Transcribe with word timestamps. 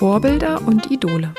Vorbilder 0.00 0.62
und 0.66 0.90
Idole. 0.90 1.34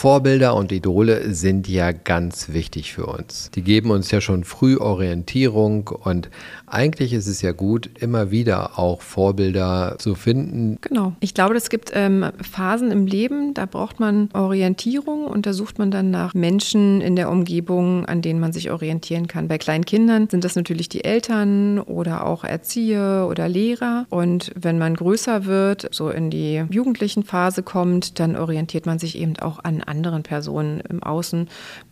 Vorbilder 0.00 0.54
und 0.54 0.72
Idole 0.72 1.34
sind 1.34 1.68
ja 1.68 1.92
ganz 1.92 2.54
wichtig 2.54 2.94
für 2.94 3.04
uns. 3.04 3.50
Die 3.54 3.60
geben 3.60 3.90
uns 3.90 4.10
ja 4.10 4.22
schon 4.22 4.44
früh 4.44 4.78
Orientierung 4.78 5.88
und 5.88 6.30
eigentlich 6.66 7.12
ist 7.12 7.26
es 7.26 7.42
ja 7.42 7.52
gut, 7.52 7.90
immer 8.00 8.30
wieder 8.30 8.78
auch 8.78 9.02
Vorbilder 9.02 9.96
zu 9.98 10.14
finden. 10.14 10.78
Genau. 10.80 11.12
Ich 11.20 11.34
glaube, 11.34 11.54
es 11.54 11.68
gibt 11.68 11.90
ähm, 11.92 12.24
Phasen 12.40 12.90
im 12.90 13.06
Leben, 13.06 13.52
da 13.52 13.66
braucht 13.66 14.00
man 14.00 14.30
Orientierung 14.32 15.26
und 15.26 15.44
da 15.44 15.52
sucht 15.52 15.78
man 15.78 15.90
dann 15.90 16.10
nach 16.10 16.32
Menschen 16.32 17.02
in 17.02 17.14
der 17.14 17.28
Umgebung, 17.28 18.06
an 18.06 18.22
denen 18.22 18.40
man 18.40 18.54
sich 18.54 18.70
orientieren 18.70 19.26
kann. 19.26 19.48
Bei 19.48 19.58
kleinen 19.58 19.84
Kindern 19.84 20.30
sind 20.30 20.44
das 20.44 20.56
natürlich 20.56 20.88
die 20.88 21.04
Eltern 21.04 21.78
oder 21.78 22.26
auch 22.26 22.44
Erzieher 22.44 23.26
oder 23.28 23.50
Lehrer. 23.50 24.06
Und 24.08 24.50
wenn 24.58 24.78
man 24.78 24.94
größer 24.94 25.44
wird, 25.44 25.88
so 25.92 26.08
in 26.08 26.30
die 26.30 26.64
jugendlichen 26.70 27.22
Phase 27.22 27.62
kommt, 27.62 28.18
dann 28.18 28.34
orientiert 28.36 28.86
man 28.86 28.98
sich 28.98 29.18
eben 29.18 29.36
auch 29.40 29.62
an 29.62 29.82
anderen 29.90 30.22
Personen 30.22 30.80
im 30.88 31.02
Außen. 31.02 31.48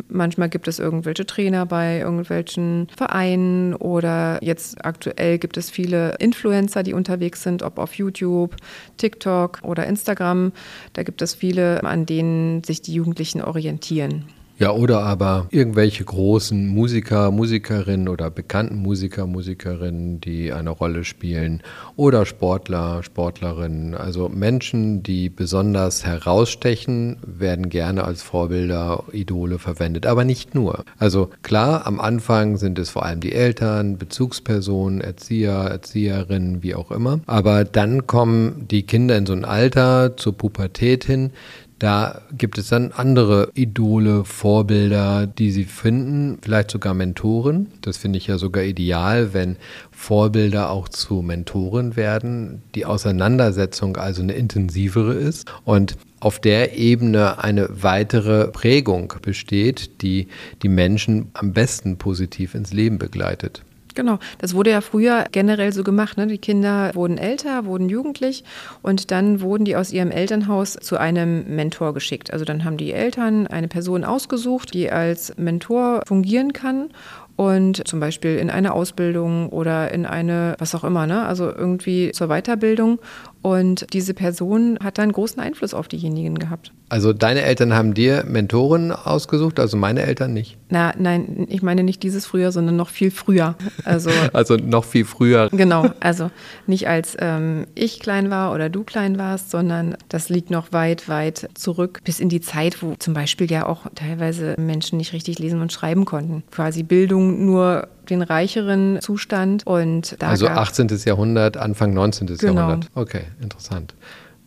Manchmal 0.08 0.48
gibt 0.48 0.68
es 0.68 0.78
irgendwelche 0.78 1.26
Trainer 1.26 1.66
bei 1.66 1.98
irgendwelchen 1.98 2.88
Vereinen 2.96 3.74
oder 3.74 4.38
jetzt 4.42 4.84
aktuell 4.84 5.38
gibt 5.38 5.56
es 5.56 5.68
viele 5.68 6.14
Influencer, 6.18 6.82
die 6.82 6.94
unterwegs 6.94 7.42
sind, 7.42 7.62
ob 7.62 7.78
auf 7.78 7.94
YouTube, 7.94 8.56
TikTok 8.96 9.60
oder 9.62 9.86
Instagram. 9.86 10.52
Da 10.92 11.02
gibt 11.02 11.20
es 11.20 11.34
viele, 11.34 11.82
an 11.84 12.06
denen 12.06 12.64
sich 12.64 12.80
die 12.80 12.94
Jugendlichen 12.94 13.42
orientieren. 13.42 14.24
Ja, 14.60 14.72
oder 14.72 15.04
aber 15.04 15.46
irgendwelche 15.50 16.04
großen 16.04 16.66
Musiker, 16.66 17.30
Musikerinnen 17.30 18.08
oder 18.08 18.28
bekannten 18.28 18.74
Musiker, 18.74 19.24
Musikerinnen, 19.28 20.20
die 20.20 20.52
eine 20.52 20.70
Rolle 20.70 21.04
spielen. 21.04 21.62
Oder 21.94 22.26
Sportler, 22.26 23.04
Sportlerinnen. 23.04 23.94
Also 23.94 24.28
Menschen, 24.28 25.04
die 25.04 25.28
besonders 25.28 26.04
herausstechen, 26.04 27.18
werden 27.24 27.68
gerne 27.68 28.02
als 28.02 28.24
Vorbilder, 28.24 29.04
Idole 29.12 29.60
verwendet. 29.60 30.06
Aber 30.06 30.24
nicht 30.24 30.56
nur. 30.56 30.84
Also 30.98 31.30
klar, 31.42 31.86
am 31.86 32.00
Anfang 32.00 32.56
sind 32.56 32.80
es 32.80 32.90
vor 32.90 33.04
allem 33.04 33.20
die 33.20 33.34
Eltern, 33.34 33.96
Bezugspersonen, 33.96 35.00
Erzieher, 35.00 35.52
Erzieherinnen, 35.52 36.64
wie 36.64 36.74
auch 36.74 36.90
immer. 36.90 37.20
Aber 37.26 37.62
dann 37.62 38.08
kommen 38.08 38.66
die 38.68 38.82
Kinder 38.82 39.16
in 39.16 39.26
so 39.26 39.34
ein 39.34 39.44
Alter 39.44 40.16
zur 40.16 40.36
Pubertät 40.36 41.04
hin, 41.04 41.30
da 41.78 42.22
gibt 42.36 42.58
es 42.58 42.68
dann 42.68 42.90
andere 42.92 43.50
Idole, 43.54 44.24
Vorbilder, 44.24 45.26
die 45.26 45.52
sie 45.52 45.64
finden, 45.64 46.38
vielleicht 46.42 46.72
sogar 46.72 46.92
Mentoren. 46.92 47.68
Das 47.82 47.96
finde 47.96 48.18
ich 48.18 48.26
ja 48.26 48.36
sogar 48.36 48.64
ideal, 48.64 49.32
wenn 49.32 49.56
Vorbilder 49.92 50.70
auch 50.70 50.88
zu 50.88 51.22
Mentoren 51.22 51.94
werden, 51.94 52.62
die 52.74 52.84
Auseinandersetzung 52.84 53.96
also 53.96 54.22
eine 54.22 54.32
intensivere 54.32 55.14
ist 55.14 55.46
und 55.64 55.96
auf 56.20 56.40
der 56.40 56.76
Ebene 56.76 57.44
eine 57.44 57.68
weitere 57.70 58.48
Prägung 58.48 59.14
besteht, 59.22 60.02
die 60.02 60.26
die 60.62 60.68
Menschen 60.68 61.30
am 61.32 61.52
besten 61.52 61.96
positiv 61.96 62.54
ins 62.54 62.72
Leben 62.72 62.98
begleitet. 62.98 63.62
Genau, 63.98 64.20
das 64.38 64.54
wurde 64.54 64.70
ja 64.70 64.80
früher 64.80 65.24
generell 65.32 65.72
so 65.72 65.82
gemacht. 65.82 66.18
Ne? 66.18 66.28
Die 66.28 66.38
Kinder 66.38 66.92
wurden 66.94 67.18
älter, 67.18 67.64
wurden 67.64 67.88
jugendlich 67.88 68.44
und 68.80 69.10
dann 69.10 69.40
wurden 69.40 69.64
die 69.64 69.74
aus 69.74 69.90
ihrem 69.90 70.12
Elternhaus 70.12 70.74
zu 70.74 70.98
einem 70.98 71.56
Mentor 71.56 71.94
geschickt. 71.94 72.32
Also 72.32 72.44
dann 72.44 72.64
haben 72.64 72.76
die 72.76 72.92
Eltern 72.92 73.48
eine 73.48 73.66
Person 73.66 74.04
ausgesucht, 74.04 74.72
die 74.72 74.88
als 74.88 75.36
Mentor 75.36 76.02
fungieren 76.06 76.52
kann 76.52 76.90
und 77.34 77.86
zum 77.88 77.98
Beispiel 77.98 78.36
in 78.36 78.50
eine 78.50 78.72
Ausbildung 78.72 79.48
oder 79.48 79.90
in 79.92 80.06
eine, 80.06 80.54
was 80.58 80.76
auch 80.76 80.84
immer, 80.84 81.08
ne? 81.08 81.26
also 81.26 81.52
irgendwie 81.52 82.12
zur 82.12 82.28
Weiterbildung. 82.28 83.00
Und 83.42 83.86
diese 83.92 84.14
Person 84.14 84.78
hat 84.82 84.98
dann 84.98 85.12
großen 85.12 85.40
Einfluss 85.40 85.74
auf 85.74 85.88
diejenigen 85.88 86.38
gehabt. 86.38 86.72
Also 86.90 87.12
deine 87.12 87.42
Eltern 87.42 87.74
haben 87.74 87.92
dir 87.94 88.24
Mentoren 88.26 88.92
ausgesucht, 88.92 89.60
also 89.60 89.76
meine 89.76 90.02
Eltern 90.02 90.32
nicht? 90.32 90.56
Na, 90.70 90.92
nein, 90.98 91.46
ich 91.48 91.62
meine 91.62 91.82
nicht 91.82 92.02
dieses 92.02 92.24
früher, 92.24 92.50
sondern 92.50 92.76
noch 92.76 92.88
viel 92.88 93.10
früher. 93.10 93.56
Also, 93.84 94.10
also 94.32 94.56
noch 94.56 94.84
viel 94.84 95.04
früher. 95.04 95.48
Genau, 95.52 95.90
also 96.00 96.30
nicht 96.66 96.88
als 96.88 97.16
ähm, 97.20 97.66
ich 97.74 98.00
klein 98.00 98.30
war 98.30 98.54
oder 98.54 98.70
du 98.70 98.84
klein 98.84 99.18
warst, 99.18 99.50
sondern 99.50 99.96
das 100.08 100.30
liegt 100.30 100.50
noch 100.50 100.72
weit, 100.72 101.08
weit 101.08 101.48
zurück, 101.54 102.00
bis 102.04 102.20
in 102.20 102.30
die 102.30 102.40
Zeit, 102.40 102.82
wo 102.82 102.94
zum 102.98 103.12
Beispiel 103.12 103.50
ja 103.50 103.66
auch 103.66 103.86
teilweise 103.94 104.54
Menschen 104.58 104.96
nicht 104.96 105.12
richtig 105.12 105.38
lesen 105.38 105.60
und 105.60 105.72
schreiben 105.72 106.06
konnten. 106.06 106.42
Quasi 106.50 106.82
Bildung 106.82 107.44
nur 107.44 107.88
den 108.10 108.22
reicheren 108.22 109.00
Zustand. 109.00 109.66
Und 109.66 110.16
da 110.20 110.28
also 110.28 110.48
18. 110.48 110.88
Jahrhundert, 111.04 111.56
Anfang 111.56 111.92
19. 111.94 112.26
Genau. 112.26 112.54
Jahrhundert. 112.54 112.90
Okay, 112.94 113.22
interessant. 113.40 113.94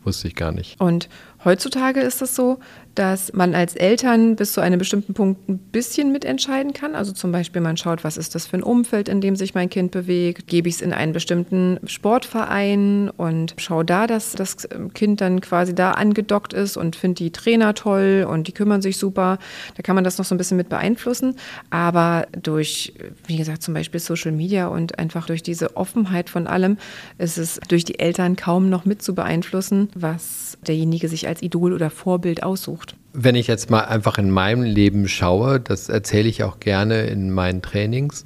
Wusste 0.04 0.28
ich 0.28 0.34
gar 0.34 0.52
nicht. 0.52 0.80
Und 0.80 1.08
heutzutage 1.44 2.00
ist 2.00 2.20
das 2.22 2.34
so, 2.34 2.58
dass 2.94 3.32
man 3.32 3.54
als 3.54 3.74
Eltern 3.74 4.36
bis 4.36 4.52
zu 4.52 4.60
einem 4.60 4.78
bestimmten 4.78 5.14
Punkt 5.14 5.48
ein 5.48 5.58
bisschen 5.58 6.12
mitentscheiden 6.12 6.72
kann. 6.72 6.94
Also 6.94 7.12
zum 7.12 7.32
Beispiel 7.32 7.62
man 7.62 7.76
schaut, 7.76 8.04
was 8.04 8.16
ist 8.16 8.34
das 8.34 8.46
für 8.46 8.58
ein 8.58 8.62
Umfeld, 8.62 9.08
in 9.08 9.20
dem 9.20 9.36
sich 9.36 9.54
mein 9.54 9.70
Kind 9.70 9.92
bewegt. 9.92 10.46
Gebe 10.46 10.68
ich 10.68 10.76
es 10.76 10.80
in 10.82 10.92
einen 10.92 11.12
bestimmten 11.12 11.78
Sportverein 11.86 13.10
und 13.10 13.54
schaue 13.56 13.84
da, 13.84 14.06
dass 14.06 14.32
das 14.32 14.68
Kind 14.94 15.20
dann 15.20 15.40
quasi 15.40 15.74
da 15.74 15.92
angedockt 15.92 16.52
ist 16.52 16.76
und 16.76 16.96
finde 16.96 17.16
die 17.16 17.30
Trainer 17.30 17.74
toll 17.74 18.26
und 18.28 18.48
die 18.48 18.52
kümmern 18.52 18.82
sich 18.82 18.98
super. 18.98 19.38
Da 19.76 19.82
kann 19.82 19.94
man 19.94 20.04
das 20.04 20.18
noch 20.18 20.24
so 20.24 20.34
ein 20.34 20.38
bisschen 20.38 20.56
mit 20.56 20.68
beeinflussen. 20.68 21.36
Aber 21.70 22.26
durch, 22.40 22.94
wie 23.26 23.36
gesagt, 23.36 23.62
zum 23.62 23.74
Beispiel 23.74 24.00
Social 24.00 24.32
Media 24.32 24.68
und 24.68 24.98
einfach 24.98 25.26
durch 25.26 25.42
diese 25.42 25.76
Offenheit 25.76 26.28
von 26.28 26.46
allem 26.46 26.76
ist 27.18 27.38
es 27.38 27.58
durch 27.68 27.84
die 27.84 27.98
Eltern 27.98 28.36
kaum 28.36 28.68
noch 28.68 28.84
mit 28.84 29.02
zu 29.02 29.14
beeinflussen, 29.14 29.88
was 29.94 30.58
derjenige 30.66 31.08
sich 31.08 31.26
als 31.26 31.42
Idol 31.42 31.72
oder 31.72 31.90
Vorbild 31.90 32.42
aussucht. 32.42 32.81
Wenn 33.12 33.34
ich 33.34 33.46
jetzt 33.46 33.70
mal 33.70 33.84
einfach 33.84 34.18
in 34.18 34.30
meinem 34.30 34.62
Leben 34.62 35.08
schaue, 35.08 35.60
das 35.60 35.88
erzähle 35.88 36.28
ich 36.28 36.44
auch 36.44 36.60
gerne 36.60 37.02
in 37.02 37.30
meinen 37.30 37.60
Trainings. 37.60 38.24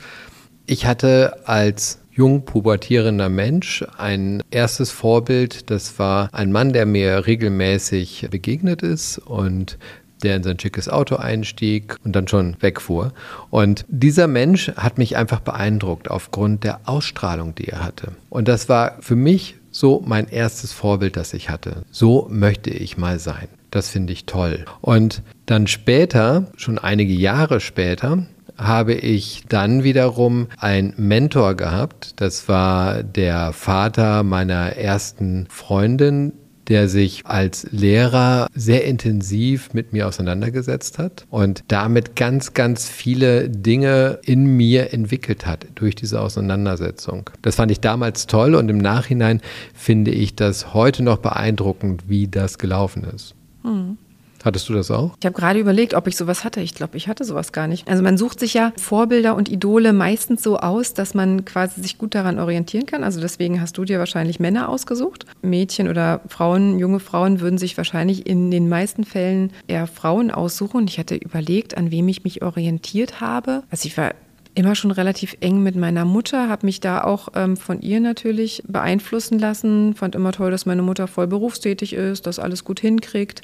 Ich 0.66 0.86
hatte 0.86 1.46
als 1.46 2.00
jung 2.10 2.44
pubertierender 2.44 3.28
Mensch 3.28 3.84
ein 3.98 4.42
erstes 4.50 4.90
Vorbild, 4.90 5.70
das 5.70 5.98
war 5.98 6.30
ein 6.32 6.50
Mann, 6.50 6.72
der 6.72 6.86
mir 6.86 7.26
regelmäßig 7.26 8.28
begegnet 8.30 8.82
ist 8.82 9.18
und 9.18 9.78
der 10.22 10.36
in 10.36 10.42
sein 10.42 10.58
schickes 10.58 10.88
Auto 10.88 11.16
einstieg 11.16 11.96
und 12.04 12.16
dann 12.16 12.26
schon 12.26 12.56
wegfuhr. 12.60 13.12
Und 13.50 13.84
dieser 13.88 14.28
Mensch 14.28 14.72
hat 14.76 14.98
mich 14.98 15.16
einfach 15.16 15.40
beeindruckt 15.40 16.10
aufgrund 16.10 16.64
der 16.64 16.80
Ausstrahlung, 16.86 17.54
die 17.54 17.68
er 17.68 17.84
hatte. 17.84 18.12
Und 18.30 18.48
das 18.48 18.68
war 18.68 18.96
für 19.00 19.16
mich 19.16 19.56
so 19.70 20.02
mein 20.06 20.26
erstes 20.28 20.72
Vorbild, 20.72 21.16
das 21.16 21.34
ich 21.34 21.50
hatte. 21.50 21.82
So 21.90 22.28
möchte 22.30 22.70
ich 22.70 22.96
mal 22.96 23.18
sein. 23.18 23.48
Das 23.76 23.90
finde 23.90 24.14
ich 24.14 24.24
toll. 24.24 24.64
Und 24.80 25.22
dann 25.44 25.66
später, 25.66 26.46
schon 26.56 26.78
einige 26.78 27.12
Jahre 27.12 27.60
später, 27.60 28.26
habe 28.56 28.94
ich 28.94 29.42
dann 29.50 29.84
wiederum 29.84 30.46
einen 30.56 30.94
Mentor 30.96 31.56
gehabt. 31.56 32.14
Das 32.16 32.48
war 32.48 33.02
der 33.02 33.52
Vater 33.52 34.22
meiner 34.22 34.76
ersten 34.78 35.46
Freundin, 35.50 36.32
der 36.68 36.88
sich 36.88 37.26
als 37.26 37.66
Lehrer 37.70 38.46
sehr 38.54 38.86
intensiv 38.86 39.74
mit 39.74 39.92
mir 39.92 40.08
auseinandergesetzt 40.08 40.98
hat 40.98 41.26
und 41.28 41.62
damit 41.68 42.16
ganz, 42.16 42.54
ganz 42.54 42.88
viele 42.88 43.50
Dinge 43.50 44.20
in 44.24 44.56
mir 44.56 44.94
entwickelt 44.94 45.44
hat 45.44 45.66
durch 45.74 45.94
diese 45.94 46.22
Auseinandersetzung. 46.22 47.28
Das 47.42 47.56
fand 47.56 47.70
ich 47.70 47.80
damals 47.80 48.26
toll 48.26 48.54
und 48.54 48.70
im 48.70 48.78
Nachhinein 48.78 49.42
finde 49.74 50.12
ich 50.12 50.34
das 50.34 50.72
heute 50.72 51.02
noch 51.02 51.18
beeindruckend, 51.18 52.08
wie 52.08 52.26
das 52.26 52.56
gelaufen 52.56 53.04
ist. 53.04 53.34
Hm. 53.66 53.98
Hattest 54.44 54.68
du 54.68 54.74
das 54.74 54.92
auch? 54.92 55.16
Ich 55.18 55.26
habe 55.26 55.34
gerade 55.34 55.58
überlegt, 55.58 55.94
ob 55.94 56.06
ich 56.06 56.16
sowas 56.16 56.44
hatte. 56.44 56.60
Ich 56.60 56.72
glaube, 56.72 56.96
ich 56.96 57.08
hatte 57.08 57.24
sowas 57.24 57.50
gar 57.50 57.66
nicht. 57.66 57.88
Also 57.88 58.04
man 58.04 58.16
sucht 58.16 58.38
sich 58.38 58.54
ja 58.54 58.72
Vorbilder 58.76 59.34
und 59.34 59.48
Idole 59.48 59.92
meistens 59.92 60.40
so 60.40 60.58
aus, 60.58 60.94
dass 60.94 61.14
man 61.14 61.44
quasi 61.44 61.82
sich 61.82 61.98
gut 61.98 62.14
daran 62.14 62.38
orientieren 62.38 62.86
kann. 62.86 63.02
Also 63.02 63.20
deswegen 63.20 63.60
hast 63.60 63.76
du 63.76 63.84
dir 63.84 63.98
wahrscheinlich 63.98 64.38
Männer 64.38 64.68
ausgesucht. 64.68 65.26
Mädchen 65.42 65.88
oder 65.88 66.20
Frauen, 66.28 66.78
junge 66.78 67.00
Frauen 67.00 67.40
würden 67.40 67.58
sich 67.58 67.76
wahrscheinlich 67.76 68.26
in 68.26 68.52
den 68.52 68.68
meisten 68.68 69.02
Fällen 69.02 69.52
eher 69.66 69.88
Frauen 69.88 70.30
aussuchen. 70.30 70.76
Und 70.76 70.90
ich 70.90 71.00
hatte 71.00 71.16
überlegt, 71.16 71.76
an 71.76 71.90
wem 71.90 72.06
ich 72.06 72.22
mich 72.22 72.42
orientiert 72.42 73.20
habe. 73.20 73.64
Also 73.72 73.86
ich 73.88 73.98
war 73.98 74.14
immer 74.56 74.74
schon 74.74 74.90
relativ 74.90 75.36
eng 75.40 75.62
mit 75.62 75.76
meiner 75.76 76.04
Mutter, 76.04 76.48
habe 76.48 76.66
mich 76.66 76.80
da 76.80 77.04
auch 77.04 77.28
ähm, 77.34 77.56
von 77.56 77.80
ihr 77.82 78.00
natürlich 78.00 78.62
beeinflussen 78.66 79.38
lassen. 79.38 79.94
Fand 79.94 80.14
immer 80.14 80.32
toll, 80.32 80.50
dass 80.50 80.66
meine 80.66 80.82
Mutter 80.82 81.06
voll 81.06 81.26
berufstätig 81.26 81.92
ist, 81.92 82.26
das 82.26 82.38
alles 82.38 82.64
gut 82.64 82.80
hinkriegt. 82.80 83.42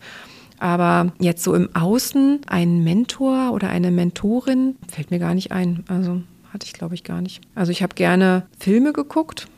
Aber 0.58 1.12
jetzt 1.18 1.42
so 1.42 1.54
im 1.54 1.74
Außen 1.74 2.40
ein 2.46 2.82
Mentor 2.82 3.52
oder 3.52 3.68
eine 3.68 3.90
Mentorin 3.90 4.76
fällt 4.88 5.10
mir 5.10 5.18
gar 5.18 5.34
nicht 5.34 5.52
ein. 5.52 5.84
Also 5.88 6.22
hatte 6.52 6.66
ich, 6.66 6.72
glaube 6.72 6.94
ich, 6.94 7.04
gar 7.04 7.20
nicht. 7.20 7.40
Also 7.54 7.72
ich 7.72 7.82
habe 7.82 7.94
gerne 7.94 8.46
Filme 8.58 8.92
geguckt, 8.92 9.48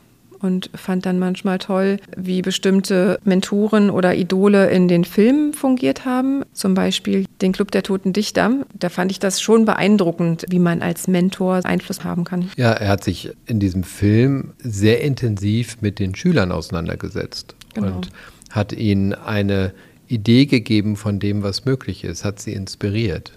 und 0.45 0.69
fand 0.73 1.05
dann 1.05 1.19
manchmal 1.19 1.57
toll, 1.57 1.97
wie 2.15 2.41
bestimmte 2.41 3.19
Mentoren 3.23 3.89
oder 3.89 4.15
Idole 4.15 4.69
in 4.69 4.87
den 4.87 5.03
Filmen 5.03 5.53
fungiert 5.53 6.05
haben. 6.05 6.43
Zum 6.53 6.73
Beispiel 6.73 7.25
den 7.41 7.51
Club 7.51 7.71
der 7.71 7.83
Toten 7.83 8.13
Dichter. 8.13 8.51
Da 8.73 8.89
fand 8.89 9.11
ich 9.11 9.19
das 9.19 9.41
schon 9.41 9.65
beeindruckend, 9.65 10.45
wie 10.49 10.59
man 10.59 10.81
als 10.81 11.07
Mentor 11.07 11.61
Einfluss 11.63 12.03
haben 12.03 12.23
kann. 12.23 12.49
Ja, 12.55 12.71
er 12.71 12.89
hat 12.89 13.03
sich 13.03 13.31
in 13.45 13.59
diesem 13.59 13.83
Film 13.83 14.53
sehr 14.59 15.01
intensiv 15.01 15.81
mit 15.81 15.99
den 15.99 16.15
Schülern 16.15 16.51
auseinandergesetzt 16.51 17.55
genau. 17.73 17.95
und 17.95 18.09
hat 18.51 18.71
ihnen 18.71 19.13
eine 19.13 19.73
Idee 20.07 20.45
gegeben 20.45 20.95
von 20.95 21.19
dem, 21.19 21.43
was 21.43 21.65
möglich 21.65 22.03
ist, 22.03 22.23
hat 22.23 22.39
sie 22.39 22.53
inspiriert. 22.53 23.33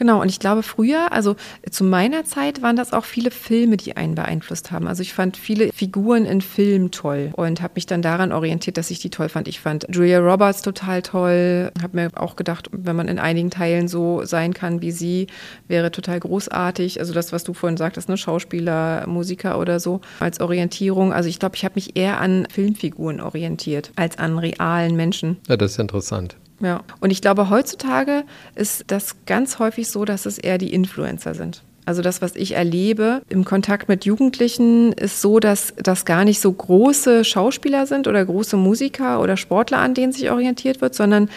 Genau, 0.00 0.22
und 0.22 0.30
ich 0.30 0.38
glaube 0.38 0.62
früher, 0.62 1.12
also 1.12 1.36
zu 1.70 1.84
meiner 1.84 2.24
Zeit 2.24 2.62
waren 2.62 2.74
das 2.74 2.94
auch 2.94 3.04
viele 3.04 3.30
Filme, 3.30 3.76
die 3.76 3.98
einen 3.98 4.14
beeinflusst 4.14 4.72
haben. 4.72 4.88
Also 4.88 5.02
ich 5.02 5.12
fand 5.12 5.36
viele 5.36 5.70
Figuren 5.74 6.24
in 6.24 6.40
Filmen 6.40 6.90
toll 6.90 7.32
und 7.36 7.60
habe 7.60 7.74
mich 7.74 7.84
dann 7.84 8.00
daran 8.00 8.32
orientiert, 8.32 8.78
dass 8.78 8.90
ich 8.90 9.00
die 9.00 9.10
toll 9.10 9.28
fand. 9.28 9.46
Ich 9.46 9.60
fand 9.60 9.86
Julia 9.90 10.20
Roberts 10.20 10.62
total 10.62 11.02
toll, 11.02 11.70
habe 11.82 11.98
mir 11.98 12.10
auch 12.14 12.36
gedacht, 12.36 12.70
wenn 12.72 12.96
man 12.96 13.08
in 13.08 13.18
einigen 13.18 13.50
Teilen 13.50 13.88
so 13.88 14.24
sein 14.24 14.54
kann 14.54 14.80
wie 14.80 14.90
sie, 14.90 15.26
wäre 15.68 15.90
total 15.90 16.18
großartig. 16.18 16.98
Also 16.98 17.12
das, 17.12 17.30
was 17.34 17.44
du 17.44 17.52
vorhin 17.52 17.76
sagtest, 17.76 18.08
ne, 18.08 18.16
Schauspieler, 18.16 19.06
Musiker 19.06 19.58
oder 19.58 19.80
so 19.80 20.00
als 20.18 20.40
Orientierung. 20.40 21.12
Also 21.12 21.28
ich 21.28 21.38
glaube, 21.38 21.56
ich 21.56 21.64
habe 21.66 21.74
mich 21.74 21.98
eher 21.98 22.22
an 22.22 22.48
Filmfiguren 22.50 23.20
orientiert 23.20 23.92
als 23.96 24.16
an 24.16 24.38
realen 24.38 24.96
Menschen. 24.96 25.36
Ja, 25.46 25.58
das 25.58 25.72
ist 25.72 25.78
interessant. 25.78 26.36
Ja, 26.60 26.82
und 27.00 27.10
ich 27.10 27.22
glaube, 27.22 27.48
heutzutage 27.48 28.24
ist 28.54 28.84
das 28.88 29.16
ganz 29.26 29.58
häufig 29.58 29.88
so, 29.88 30.04
dass 30.04 30.26
es 30.26 30.38
eher 30.38 30.58
die 30.58 30.72
Influencer 30.72 31.34
sind. 31.34 31.62
Also 31.86 32.02
das, 32.02 32.20
was 32.20 32.36
ich 32.36 32.52
erlebe 32.52 33.22
im 33.28 33.44
Kontakt 33.44 33.88
mit 33.88 34.04
Jugendlichen, 34.04 34.92
ist 34.92 35.22
so, 35.22 35.40
dass 35.40 35.74
das 35.76 36.04
gar 36.04 36.24
nicht 36.24 36.40
so 36.40 36.52
große 36.52 37.24
Schauspieler 37.24 37.86
sind 37.86 38.06
oder 38.06 38.24
große 38.24 38.56
Musiker 38.56 39.20
oder 39.20 39.36
Sportler, 39.36 39.78
an 39.78 39.94
denen 39.94 40.12
sich 40.12 40.30
orientiert 40.30 40.82
wird, 40.82 40.94
sondern 40.94 41.30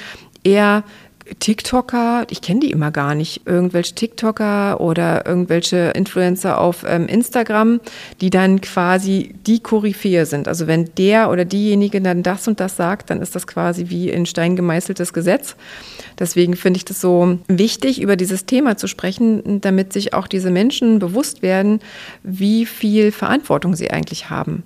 eher 0.43 0.83
TikToker, 1.39 2.25
ich 2.29 2.41
kenne 2.41 2.61
die 2.61 2.71
immer 2.71 2.91
gar 2.91 3.15
nicht, 3.15 3.41
irgendwelche 3.45 3.95
TikToker 3.95 4.81
oder 4.81 5.25
irgendwelche 5.25 5.91
Influencer 5.95 6.59
auf 6.59 6.83
ähm, 6.87 7.07
Instagram, 7.07 7.79
die 8.21 8.29
dann 8.29 8.61
quasi 8.61 9.33
die 9.45 9.59
Koryphäe 9.59 10.25
sind. 10.25 10.47
Also 10.47 10.67
wenn 10.67 10.89
der 10.97 11.29
oder 11.29 11.45
diejenige 11.45 12.01
dann 12.01 12.23
das 12.23 12.47
und 12.47 12.59
das 12.59 12.75
sagt, 12.75 13.09
dann 13.09 13.21
ist 13.21 13.35
das 13.35 13.47
quasi 13.47 13.89
wie 13.89 14.09
in 14.09 14.25
Stein 14.25 14.55
gemeißeltes 14.55 15.13
Gesetz. 15.13 15.55
Deswegen 16.19 16.55
finde 16.55 16.77
ich 16.77 16.85
das 16.85 16.99
so 17.01 17.39
wichtig, 17.47 18.01
über 18.01 18.15
dieses 18.15 18.45
Thema 18.45 18.77
zu 18.77 18.87
sprechen, 18.87 19.61
damit 19.61 19.93
sich 19.93 20.13
auch 20.13 20.27
diese 20.27 20.51
Menschen 20.51 20.99
bewusst 20.99 21.41
werden, 21.41 21.79
wie 22.23 22.65
viel 22.65 23.11
Verantwortung 23.11 23.75
sie 23.75 23.91
eigentlich 23.91 24.29
haben. 24.29 24.63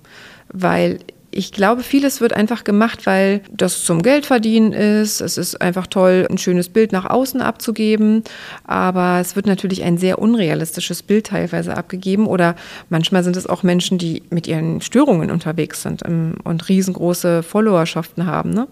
Weil 0.52 0.98
ich 1.30 1.52
glaube, 1.52 1.82
vieles 1.82 2.20
wird 2.20 2.32
einfach 2.32 2.64
gemacht, 2.64 3.04
weil 3.04 3.42
das 3.52 3.84
zum 3.84 4.02
Geldverdienen 4.02 4.72
ist. 4.72 5.20
Es 5.20 5.36
ist 5.36 5.60
einfach 5.60 5.86
toll, 5.86 6.26
ein 6.30 6.38
schönes 6.38 6.70
Bild 6.70 6.90
nach 6.90 7.04
außen 7.04 7.42
abzugeben. 7.42 8.24
Aber 8.64 9.18
es 9.20 9.36
wird 9.36 9.46
natürlich 9.46 9.82
ein 9.82 9.98
sehr 9.98 10.18
unrealistisches 10.18 11.02
Bild 11.02 11.26
teilweise 11.26 11.76
abgegeben. 11.76 12.26
Oder 12.26 12.56
manchmal 12.88 13.24
sind 13.24 13.36
es 13.36 13.46
auch 13.46 13.62
Menschen, 13.62 13.98
die 13.98 14.22
mit 14.30 14.46
ihren 14.46 14.80
Störungen 14.80 15.30
unterwegs 15.30 15.82
sind 15.82 16.02
ähm, 16.06 16.36
und 16.44 16.68
riesengroße 16.68 17.42
Followerschaften 17.42 18.26
haben. 18.26 18.50
Ne? 18.50 18.66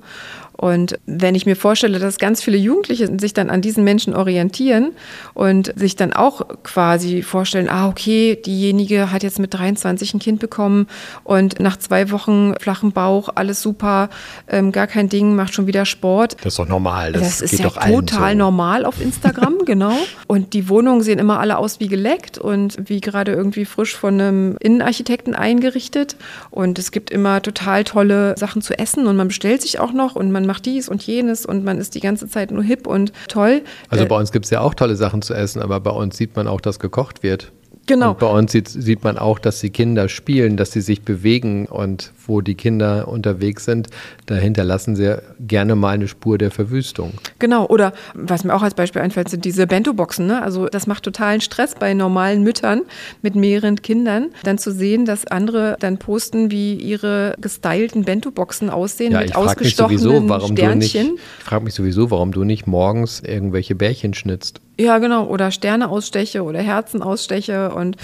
Und 0.56 0.98
wenn 1.06 1.34
ich 1.34 1.44
mir 1.44 1.56
vorstelle, 1.56 1.98
dass 1.98 2.18
ganz 2.18 2.42
viele 2.42 2.56
Jugendliche 2.56 3.10
sich 3.18 3.34
dann 3.34 3.50
an 3.50 3.60
diesen 3.60 3.84
Menschen 3.84 4.14
orientieren 4.14 4.92
und 5.34 5.72
sich 5.76 5.96
dann 5.96 6.12
auch 6.12 6.46
quasi 6.62 7.22
vorstellen, 7.22 7.68
ah, 7.68 7.88
okay, 7.88 8.40
diejenige 8.44 9.12
hat 9.12 9.22
jetzt 9.22 9.38
mit 9.38 9.52
23 9.52 10.14
ein 10.14 10.18
Kind 10.18 10.40
bekommen 10.40 10.86
und 11.24 11.60
nach 11.60 11.76
zwei 11.76 12.10
Wochen 12.10 12.54
flachen 12.58 12.92
Bauch, 12.92 13.28
alles 13.34 13.60
super, 13.60 14.08
ähm, 14.48 14.72
gar 14.72 14.86
kein 14.86 15.08
Ding, 15.08 15.34
macht 15.34 15.54
schon 15.54 15.66
wieder 15.66 15.84
Sport. 15.84 16.36
Das 16.42 16.54
ist 16.54 16.58
doch 16.58 16.68
normal. 16.68 17.12
Das, 17.12 17.22
das 17.22 17.40
ist 17.52 17.58
ja 17.58 17.68
total 17.68 18.32
so. 18.32 18.38
normal 18.38 18.86
auf 18.86 19.00
Instagram, 19.00 19.58
genau. 19.66 19.96
Und 20.26 20.54
die 20.54 20.68
Wohnungen 20.68 21.02
sehen 21.02 21.18
immer 21.18 21.38
alle 21.38 21.58
aus 21.58 21.80
wie 21.80 21.88
geleckt 21.88 22.38
und 22.38 22.76
wie 22.88 23.00
gerade 23.00 23.32
irgendwie 23.32 23.66
frisch 23.66 23.94
von 23.94 24.14
einem 24.14 24.56
Innenarchitekten 24.60 25.34
eingerichtet. 25.34 26.16
Und 26.50 26.78
es 26.78 26.92
gibt 26.92 27.10
immer 27.10 27.42
total 27.42 27.84
tolle 27.84 28.34
Sachen 28.38 28.62
zu 28.62 28.78
essen 28.78 29.06
und 29.06 29.16
man 29.16 29.28
bestellt 29.28 29.62
sich 29.62 29.78
auch 29.78 29.92
noch 29.92 30.16
und 30.16 30.32
man 30.32 30.45
macht 30.46 30.66
dies 30.66 30.88
und 30.88 31.02
jenes 31.02 31.44
und 31.46 31.64
man 31.64 31.78
ist 31.78 31.94
die 31.94 32.00
ganze 32.00 32.28
Zeit 32.28 32.50
nur 32.50 32.62
hip 32.62 32.86
und 32.86 33.12
toll. 33.28 33.62
Also 33.88 34.04
äh, 34.04 34.06
bei 34.06 34.16
uns 34.16 34.32
gibt 34.32 34.44
es 34.46 34.50
ja 34.50 34.60
auch 34.60 34.74
tolle 34.74 34.96
Sachen 34.96 35.22
zu 35.22 35.34
essen, 35.34 35.60
aber 35.62 35.80
bei 35.80 35.90
uns 35.90 36.16
sieht 36.16 36.36
man 36.36 36.46
auch, 36.48 36.60
dass 36.60 36.78
gekocht 36.78 37.22
wird. 37.22 37.52
Genau. 37.86 38.10
Und 38.10 38.18
bei 38.18 38.26
uns 38.26 38.52
sieht, 38.52 38.68
sieht 38.68 39.04
man 39.04 39.16
auch, 39.16 39.38
dass 39.38 39.60
die 39.60 39.70
Kinder 39.70 40.08
spielen, 40.08 40.56
dass 40.56 40.72
sie 40.72 40.80
sich 40.80 41.02
bewegen 41.02 41.66
und 41.66 42.12
wo 42.26 42.40
die 42.40 42.54
Kinder 42.54 43.08
unterwegs 43.08 43.64
sind, 43.64 43.88
da 44.26 44.34
hinterlassen 44.34 44.96
sie 44.96 45.22
gerne 45.40 45.76
mal 45.76 45.90
eine 45.90 46.08
Spur 46.08 46.38
der 46.38 46.50
Verwüstung. 46.50 47.12
Genau, 47.38 47.66
oder 47.66 47.92
was 48.14 48.42
mir 48.44 48.54
auch 48.54 48.62
als 48.62 48.74
Beispiel 48.74 49.02
einfällt, 49.02 49.28
sind 49.28 49.44
diese 49.44 49.66
Bento-Boxen. 49.66 50.26
Ne? 50.26 50.42
Also 50.42 50.66
das 50.66 50.86
macht 50.86 51.04
totalen 51.04 51.40
Stress 51.40 51.74
bei 51.74 51.94
normalen 51.94 52.42
Müttern 52.42 52.82
mit 53.22 53.36
mehreren 53.36 53.80
Kindern, 53.82 54.30
dann 54.42 54.58
zu 54.58 54.72
sehen, 54.72 55.04
dass 55.04 55.26
andere 55.26 55.76
dann 55.78 55.98
posten, 55.98 56.50
wie 56.50 56.74
ihre 56.74 57.34
gestylten 57.40 58.04
Bento-Boxen 58.04 58.70
aussehen 58.70 59.12
ja, 59.12 59.20
mit 59.20 59.36
ausgestochenen 59.36 59.98
sowieso, 59.98 60.28
warum 60.28 60.52
Sternchen. 60.52 61.12
Nicht, 61.12 61.22
ich 61.38 61.44
frage 61.44 61.64
mich 61.64 61.74
sowieso, 61.74 62.10
warum 62.10 62.32
du 62.32 62.42
nicht 62.42 62.66
morgens 62.66 63.20
irgendwelche 63.20 63.74
Bärchen 63.74 64.14
schnitzt. 64.14 64.60
Ja, 64.78 64.98
genau. 64.98 65.26
Oder 65.26 65.50
Sterne 65.50 65.88
aussteche 65.88 66.42
oder 66.42 66.60
Herzen 66.60 67.02
aussteche. 67.02 67.74
Und 67.74 67.96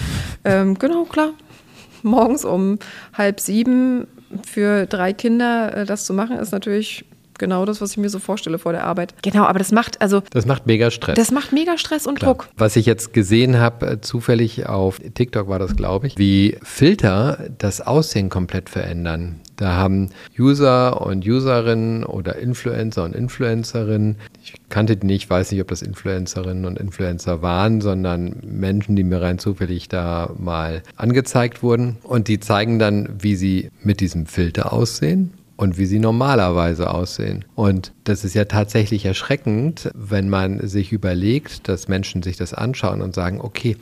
ähm, 0.43 0.77
genau, 0.79 1.03
klar. 1.03 1.31
Morgens 2.01 2.43
um 2.43 2.79
halb 3.13 3.39
sieben 3.39 4.07
für 4.45 4.85
drei 4.87 5.13
Kinder 5.13 5.75
äh, 5.77 5.85
das 5.85 6.05
zu 6.05 6.13
machen, 6.13 6.37
ist 6.37 6.51
natürlich 6.51 7.05
genau 7.37 7.65
das, 7.65 7.81
was 7.81 7.91
ich 7.91 7.97
mir 7.97 8.09
so 8.09 8.19
vorstelle 8.19 8.59
vor 8.59 8.71
der 8.71 8.85
Arbeit. 8.85 9.13
Genau, 9.21 9.43
aber 9.43 9.59
das 9.59 9.71
macht 9.71 10.01
also. 10.01 10.21
Das 10.31 10.45
macht 10.45 10.65
mega 10.65 10.91
Stress. 10.91 11.15
Das 11.15 11.31
macht 11.31 11.51
mega 11.51 11.77
Stress 11.77 12.07
und 12.07 12.19
Klar. 12.19 12.33
Druck. 12.33 12.49
Was 12.57 12.75
ich 12.75 12.85
jetzt 12.85 13.13
gesehen 13.13 13.59
habe, 13.59 13.87
äh, 13.87 14.01
zufällig 14.01 14.67
auf 14.67 14.99
TikTok 14.99 15.47
war 15.47 15.59
das, 15.59 15.75
glaube 15.75 16.07
ich, 16.07 16.17
wie 16.17 16.57
Filter 16.63 17.49
das 17.57 17.81
Aussehen 17.81 18.29
komplett 18.29 18.69
verändern. 18.69 19.39
Da 19.55 19.75
haben 19.75 20.09
User 20.37 21.01
und 21.05 21.25
Userinnen 21.25 22.03
oder 22.03 22.37
Influencer 22.37 23.03
und 23.03 23.15
Influencerinnen, 23.15 24.17
ich 24.43 24.53
kannte 24.69 24.97
die 24.97 25.07
nicht, 25.07 25.29
weiß 25.29 25.51
nicht, 25.51 25.61
ob 25.61 25.67
das 25.67 25.81
Influencerinnen 25.81 26.65
und 26.65 26.79
Influencer 26.79 27.41
waren, 27.41 27.81
sondern 27.81 28.37
Menschen, 28.45 28.95
die 28.95 29.03
mir 29.03 29.21
rein 29.21 29.39
zufällig 29.39 29.89
da 29.89 30.31
mal 30.37 30.81
angezeigt 30.95 31.63
wurden. 31.63 31.97
Und 32.03 32.27
die 32.27 32.39
zeigen 32.39 32.79
dann, 32.79 33.09
wie 33.19 33.35
sie 33.35 33.69
mit 33.83 33.99
diesem 33.99 34.25
Filter 34.25 34.73
aussehen 34.73 35.33
und 35.55 35.77
wie 35.77 35.85
sie 35.85 35.99
normalerweise 35.99 36.89
aussehen. 36.89 37.45
Und 37.55 37.93
das 38.03 38.23
ist 38.25 38.33
ja 38.33 38.45
tatsächlich 38.45 39.05
erschreckend, 39.05 39.91
wenn 39.93 40.29
man 40.29 40.67
sich 40.67 40.91
überlegt, 40.91 41.67
dass 41.67 41.87
Menschen 41.87 42.23
sich 42.23 42.37
das 42.37 42.53
anschauen 42.53 43.01
und 43.01 43.13
sagen, 43.13 43.39
okay, 43.39 43.77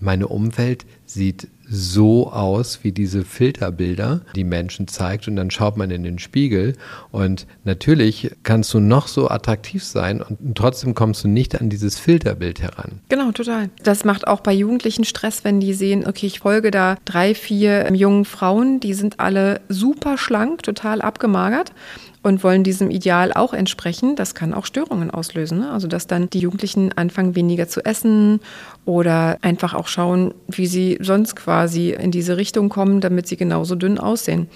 meine 0.00 0.28
Umwelt 0.28 0.84
sieht 1.06 1.48
so 1.68 2.30
aus 2.30 2.80
wie 2.82 2.92
diese 2.92 3.24
Filterbilder, 3.24 4.20
die 4.36 4.44
Menschen 4.44 4.86
zeigt 4.86 5.28
und 5.28 5.36
dann 5.36 5.50
schaut 5.50 5.76
man 5.76 5.90
in 5.90 6.02
den 6.02 6.18
Spiegel 6.18 6.76
und 7.10 7.46
natürlich 7.64 8.30
kannst 8.42 8.74
du 8.74 8.80
noch 8.80 9.08
so 9.08 9.30
attraktiv 9.30 9.82
sein 9.82 10.20
und 10.20 10.56
trotzdem 10.56 10.94
kommst 10.94 11.24
du 11.24 11.28
nicht 11.28 11.60
an 11.60 11.70
dieses 11.70 11.98
Filterbild 11.98 12.60
heran. 12.60 13.00
Genau, 13.08 13.32
total. 13.32 13.70
Das 13.82 14.04
macht 14.04 14.26
auch 14.26 14.40
bei 14.40 14.52
Jugendlichen 14.52 15.04
Stress, 15.04 15.44
wenn 15.44 15.60
die 15.60 15.74
sehen, 15.74 16.06
okay, 16.06 16.26
ich 16.26 16.40
folge 16.40 16.70
da 16.70 16.96
drei, 17.04 17.34
vier 17.34 17.92
jungen 17.94 18.24
Frauen, 18.24 18.80
die 18.80 18.94
sind 18.94 19.20
alle 19.20 19.60
super 19.68 20.18
schlank, 20.18 20.62
total 20.62 21.00
abgemagert 21.00 21.72
und 22.24 22.42
wollen 22.42 22.64
diesem 22.64 22.90
Ideal 22.90 23.32
auch 23.34 23.52
entsprechen, 23.52 24.16
das 24.16 24.34
kann 24.34 24.54
auch 24.54 24.64
Störungen 24.64 25.10
auslösen. 25.10 25.58
Ne? 25.58 25.70
Also 25.70 25.86
dass 25.88 26.06
dann 26.06 26.30
die 26.30 26.38
Jugendlichen 26.38 26.90
anfangen, 26.96 27.36
weniger 27.36 27.68
zu 27.68 27.84
essen 27.84 28.40
oder 28.86 29.38
einfach 29.40 29.72
auch 29.72 29.88
schauen, 29.88 30.34
wie 30.48 30.66
sie 30.66 30.98
sonst 31.00 31.36
quasi 31.36 31.90
in 31.90 32.10
diese 32.10 32.36
Richtung 32.36 32.68
kommen, 32.68 33.00
damit 33.00 33.26
sie 33.26 33.36
genauso 33.36 33.76
dünn 33.76 33.98
aussehen. 33.98 34.48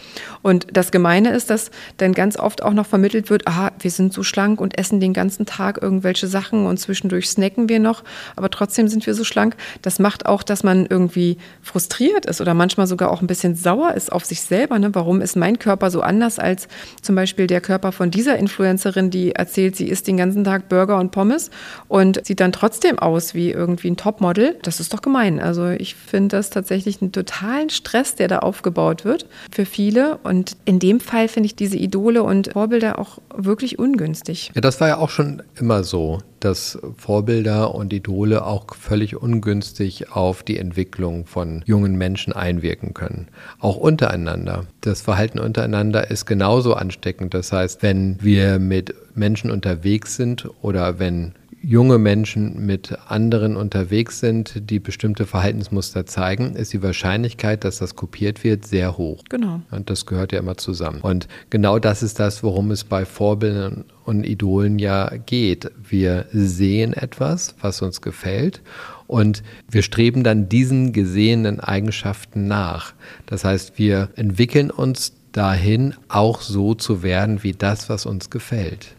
Und 0.42 0.66
das 0.72 0.90
Gemeine 0.90 1.30
ist, 1.30 1.48
dass 1.48 1.70
dann 1.96 2.12
ganz 2.12 2.38
oft 2.38 2.62
auch 2.62 2.74
noch 2.74 2.86
vermittelt 2.86 3.30
wird, 3.30 3.46
ah, 3.46 3.72
wir 3.78 3.90
sind 3.90 4.12
so 4.12 4.22
schlank 4.22 4.60
und 4.60 4.76
essen 4.76 5.00
den 5.00 5.14
ganzen 5.14 5.46
Tag 5.46 5.80
irgendwelche 5.80 6.26
Sachen 6.26 6.66
und 6.66 6.78
zwischendurch 6.78 7.28
snacken 7.28 7.68
wir 7.68 7.80
noch, 7.80 8.04
aber 8.36 8.50
trotzdem 8.50 8.88
sind 8.88 9.06
wir 9.06 9.14
so 9.14 9.24
schlank. 9.24 9.56
Das 9.80 9.98
macht 9.98 10.26
auch, 10.26 10.42
dass 10.42 10.62
man 10.62 10.84
irgendwie 10.84 11.38
frustriert 11.62 12.26
ist 12.26 12.40
oder 12.40 12.52
manchmal 12.52 12.86
sogar 12.86 13.10
auch 13.10 13.22
ein 13.22 13.26
bisschen 13.26 13.54
sauer 13.54 13.94
ist 13.94 14.12
auf 14.12 14.26
sich 14.26 14.42
selber. 14.42 14.78
Ne? 14.78 14.94
Warum 14.94 15.22
ist 15.22 15.36
mein 15.36 15.58
Körper 15.58 15.90
so 15.90 16.02
anders 16.02 16.38
als 16.38 16.68
zum 17.00 17.14
Beispiel 17.14 17.46
der 17.46 17.62
Körper 17.62 17.92
von 17.92 18.10
dieser 18.10 18.36
Influencerin, 18.36 19.10
die 19.10 19.32
erzählt, 19.32 19.76
sie 19.76 19.88
isst 19.88 20.06
den 20.06 20.18
ganzen 20.18 20.44
Tag 20.44 20.68
Burger 20.68 20.98
und 20.98 21.12
Pommes 21.12 21.50
und 21.88 22.24
sieht 22.26 22.40
dann 22.40 22.52
trotzdem 22.52 22.98
aus 22.98 23.34
wie 23.34 23.50
irgendwie 23.50 23.88
ein 23.90 23.96
Topmodel. 24.18 24.56
Das 24.62 24.80
ist 24.80 24.92
doch 24.92 25.02
gemein. 25.02 25.40
Also 25.40 25.68
ich 25.68 25.94
finde 25.94 26.36
das 26.36 26.50
tatsächlich 26.50 27.00
einen 27.00 27.12
totalen 27.12 27.70
Stress, 27.70 28.16
der 28.16 28.28
da 28.28 28.40
aufgebaut 28.40 29.04
wird 29.04 29.26
für 29.50 29.64
viele. 29.64 30.18
Und 30.24 30.56
in 30.64 30.78
dem 30.78 31.00
Fall 31.00 31.28
finde 31.28 31.46
ich 31.46 31.56
diese 31.56 31.76
Idole 31.76 32.22
und 32.22 32.50
Vorbilder 32.52 32.98
auch 32.98 33.18
wirklich 33.34 33.78
ungünstig. 33.78 34.50
Ja, 34.54 34.60
das 34.60 34.80
war 34.80 34.88
ja 34.88 34.96
auch 34.98 35.10
schon 35.10 35.42
immer 35.58 35.84
so, 35.84 36.18
dass 36.40 36.78
Vorbilder 36.96 37.74
und 37.74 37.92
Idole 37.92 38.44
auch 38.44 38.74
völlig 38.74 39.16
ungünstig 39.16 40.12
auf 40.12 40.42
die 40.42 40.58
Entwicklung 40.58 41.26
von 41.26 41.62
jungen 41.66 41.96
Menschen 41.96 42.32
einwirken 42.32 42.94
können. 42.94 43.28
Auch 43.60 43.76
untereinander. 43.76 44.66
Das 44.80 45.02
Verhalten 45.02 45.38
untereinander 45.38 46.10
ist 46.10 46.26
genauso 46.26 46.74
ansteckend. 46.74 47.34
Das 47.34 47.52
heißt, 47.52 47.82
wenn 47.82 48.18
wir 48.22 48.58
mit 48.58 48.94
Menschen 49.14 49.50
unterwegs 49.50 50.16
sind 50.16 50.48
oder 50.62 50.98
wenn 50.98 51.32
junge 51.62 51.98
Menschen 51.98 52.64
mit 52.66 52.96
anderen 53.08 53.56
unterwegs 53.56 54.20
sind, 54.20 54.70
die 54.70 54.78
bestimmte 54.78 55.26
Verhaltensmuster 55.26 56.06
zeigen, 56.06 56.54
ist 56.54 56.72
die 56.72 56.82
Wahrscheinlichkeit, 56.82 57.64
dass 57.64 57.78
das 57.78 57.96
kopiert 57.96 58.44
wird, 58.44 58.66
sehr 58.66 58.96
hoch. 58.96 59.24
Genau. 59.28 59.60
Und 59.70 59.90
das 59.90 60.06
gehört 60.06 60.32
ja 60.32 60.38
immer 60.38 60.56
zusammen. 60.56 61.00
Und 61.00 61.28
genau 61.50 61.78
das 61.78 62.02
ist 62.02 62.20
das, 62.20 62.42
worum 62.42 62.70
es 62.70 62.84
bei 62.84 63.04
Vorbildern 63.04 63.84
und 64.04 64.24
Idolen 64.24 64.78
ja 64.78 65.10
geht. 65.26 65.70
Wir 65.88 66.26
sehen 66.32 66.92
etwas, 66.92 67.54
was 67.60 67.82
uns 67.82 68.00
gefällt 68.00 68.62
und 69.06 69.42
wir 69.68 69.82
streben 69.82 70.22
dann 70.22 70.48
diesen 70.48 70.92
gesehenen 70.92 71.60
Eigenschaften 71.60 72.46
nach. 72.46 72.94
Das 73.26 73.44
heißt, 73.44 73.78
wir 73.78 74.10
entwickeln 74.16 74.70
uns 74.70 75.12
dahin, 75.32 75.94
auch 76.08 76.40
so 76.40 76.74
zu 76.74 77.02
werden 77.02 77.42
wie 77.42 77.52
das, 77.52 77.88
was 77.88 78.06
uns 78.06 78.30
gefällt. 78.30 78.94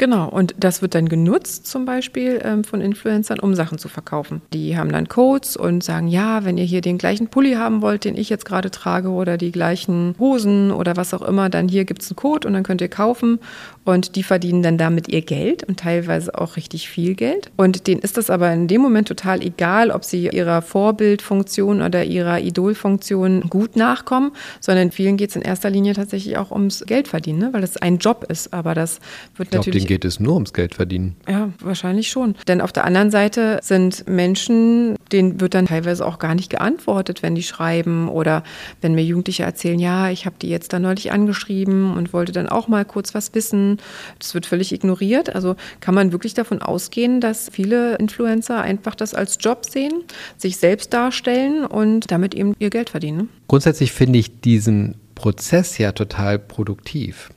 Genau, 0.00 0.30
und 0.30 0.54
das 0.58 0.80
wird 0.80 0.94
dann 0.94 1.10
genutzt 1.10 1.66
zum 1.66 1.84
Beispiel 1.84 2.40
ähm, 2.42 2.64
von 2.64 2.80
Influencern, 2.80 3.38
um 3.38 3.54
Sachen 3.54 3.76
zu 3.76 3.90
verkaufen. 3.90 4.40
Die 4.54 4.78
haben 4.78 4.90
dann 4.90 5.08
Codes 5.08 5.58
und 5.58 5.84
sagen, 5.84 6.08
ja, 6.08 6.42
wenn 6.42 6.56
ihr 6.56 6.64
hier 6.64 6.80
den 6.80 6.96
gleichen 6.96 7.28
Pulli 7.28 7.52
haben 7.52 7.82
wollt, 7.82 8.06
den 8.06 8.16
ich 8.16 8.30
jetzt 8.30 8.46
gerade 8.46 8.70
trage 8.70 9.10
oder 9.10 9.36
die 9.36 9.52
gleichen 9.52 10.14
Hosen 10.18 10.70
oder 10.70 10.96
was 10.96 11.12
auch 11.12 11.20
immer, 11.20 11.50
dann 11.50 11.68
hier 11.68 11.84
gibt 11.84 12.00
es 12.00 12.10
einen 12.10 12.16
Code 12.16 12.48
und 12.48 12.54
dann 12.54 12.62
könnt 12.62 12.80
ihr 12.80 12.88
kaufen. 12.88 13.40
Und 13.84 14.16
die 14.16 14.22
verdienen 14.22 14.62
dann 14.62 14.78
damit 14.78 15.08
ihr 15.08 15.20
Geld 15.20 15.64
und 15.64 15.80
teilweise 15.80 16.34
auch 16.38 16.56
richtig 16.56 16.88
viel 16.88 17.14
Geld. 17.14 17.50
Und 17.58 17.86
denen 17.86 18.00
ist 18.00 18.16
das 18.16 18.30
aber 18.30 18.50
in 18.52 18.68
dem 18.68 18.80
Moment 18.80 19.08
total 19.08 19.42
egal, 19.42 19.90
ob 19.90 20.04
sie 20.04 20.28
ihrer 20.28 20.62
Vorbildfunktion 20.62 21.82
oder 21.82 22.04
ihrer 22.04 22.40
Idolfunktion 22.40 23.42
gut 23.50 23.76
nachkommen, 23.76 24.32
sondern 24.60 24.92
vielen 24.92 25.18
geht 25.18 25.30
es 25.30 25.36
in 25.36 25.42
erster 25.42 25.68
Linie 25.68 25.92
tatsächlich 25.92 26.38
auch 26.38 26.52
ums 26.52 26.84
Geld 26.86 27.08
verdienen, 27.08 27.40
ne? 27.40 27.48
weil 27.52 27.60
das 27.60 27.76
ein 27.76 27.98
Job 27.98 28.24
ist. 28.28 28.54
Aber 28.54 28.74
das 28.74 29.00
wird 29.36 29.50
glaub, 29.50 29.66
natürlich 29.66 29.89
geht 29.90 30.04
es 30.04 30.20
nur 30.20 30.34
ums 30.34 30.52
Geld 30.52 30.76
verdienen. 30.76 31.16
Ja, 31.28 31.50
wahrscheinlich 31.58 32.10
schon. 32.10 32.36
Denn 32.46 32.60
auf 32.60 32.70
der 32.70 32.84
anderen 32.84 33.10
Seite 33.10 33.58
sind 33.60 34.08
Menschen, 34.08 34.94
denen 35.10 35.40
wird 35.40 35.54
dann 35.54 35.66
teilweise 35.66 36.06
auch 36.06 36.20
gar 36.20 36.36
nicht 36.36 36.48
geantwortet, 36.48 37.24
wenn 37.24 37.34
die 37.34 37.42
schreiben 37.42 38.08
oder 38.08 38.44
wenn 38.80 38.94
mir 38.94 39.02
Jugendliche 39.02 39.42
erzählen, 39.42 39.80
ja, 39.80 40.08
ich 40.08 40.26
habe 40.26 40.36
die 40.40 40.48
jetzt 40.48 40.72
da 40.72 40.78
neulich 40.78 41.10
angeschrieben 41.10 41.96
und 41.96 42.12
wollte 42.12 42.30
dann 42.30 42.48
auch 42.48 42.68
mal 42.68 42.84
kurz 42.84 43.14
was 43.16 43.34
wissen. 43.34 43.78
Das 44.20 44.32
wird 44.32 44.46
völlig 44.46 44.70
ignoriert. 44.72 45.34
Also 45.34 45.56
kann 45.80 45.96
man 45.96 46.12
wirklich 46.12 46.34
davon 46.34 46.62
ausgehen, 46.62 47.20
dass 47.20 47.48
viele 47.52 47.96
Influencer 47.96 48.60
einfach 48.60 48.94
das 48.94 49.12
als 49.12 49.38
Job 49.40 49.66
sehen, 49.68 50.04
sich 50.36 50.58
selbst 50.58 50.92
darstellen 50.92 51.66
und 51.66 52.12
damit 52.12 52.36
eben 52.36 52.54
ihr 52.60 52.70
Geld 52.70 52.90
verdienen. 52.90 53.28
Grundsätzlich 53.48 53.90
finde 53.90 54.20
ich 54.20 54.40
diesen 54.40 54.94
Prozess 55.16 55.78
ja 55.78 55.90
total 55.90 56.38
produktiv, 56.38 57.30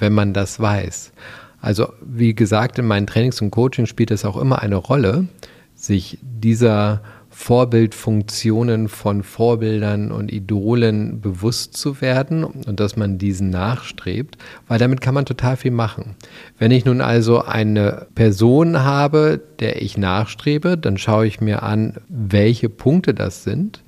wenn 0.00 0.12
man 0.12 0.34
das 0.34 0.58
weiß. 0.58 1.12
Also 1.60 1.92
wie 2.00 2.34
gesagt, 2.34 2.78
in 2.78 2.86
meinen 2.86 3.06
Trainings 3.06 3.40
und 3.40 3.50
Coaching 3.50 3.86
spielt 3.86 4.10
es 4.10 4.24
auch 4.24 4.36
immer 4.36 4.62
eine 4.62 4.76
Rolle, 4.76 5.26
sich 5.74 6.18
dieser 6.22 7.02
Vorbildfunktionen 7.32 8.88
von 8.88 9.22
Vorbildern 9.22 10.10
und 10.10 10.32
Idolen 10.32 11.20
bewusst 11.20 11.76
zu 11.76 12.00
werden 12.00 12.42
und 12.42 12.80
dass 12.80 12.96
man 12.96 13.18
diesen 13.18 13.50
nachstrebt, 13.50 14.36
weil 14.66 14.80
damit 14.80 15.00
kann 15.00 15.14
man 15.14 15.26
total 15.26 15.56
viel 15.56 15.70
machen. 15.70 16.16
Wenn 16.58 16.72
ich 16.72 16.84
nun 16.84 17.00
also 17.00 17.42
eine 17.42 18.08
Person 18.16 18.80
habe, 18.80 19.40
der 19.60 19.80
ich 19.80 19.96
nachstrebe, 19.96 20.76
dann 20.76 20.98
schaue 20.98 21.26
ich 21.26 21.40
mir 21.40 21.62
an, 21.62 21.98
welche 22.08 22.68
Punkte 22.68 23.14
das 23.14 23.44
sind, 23.44 23.84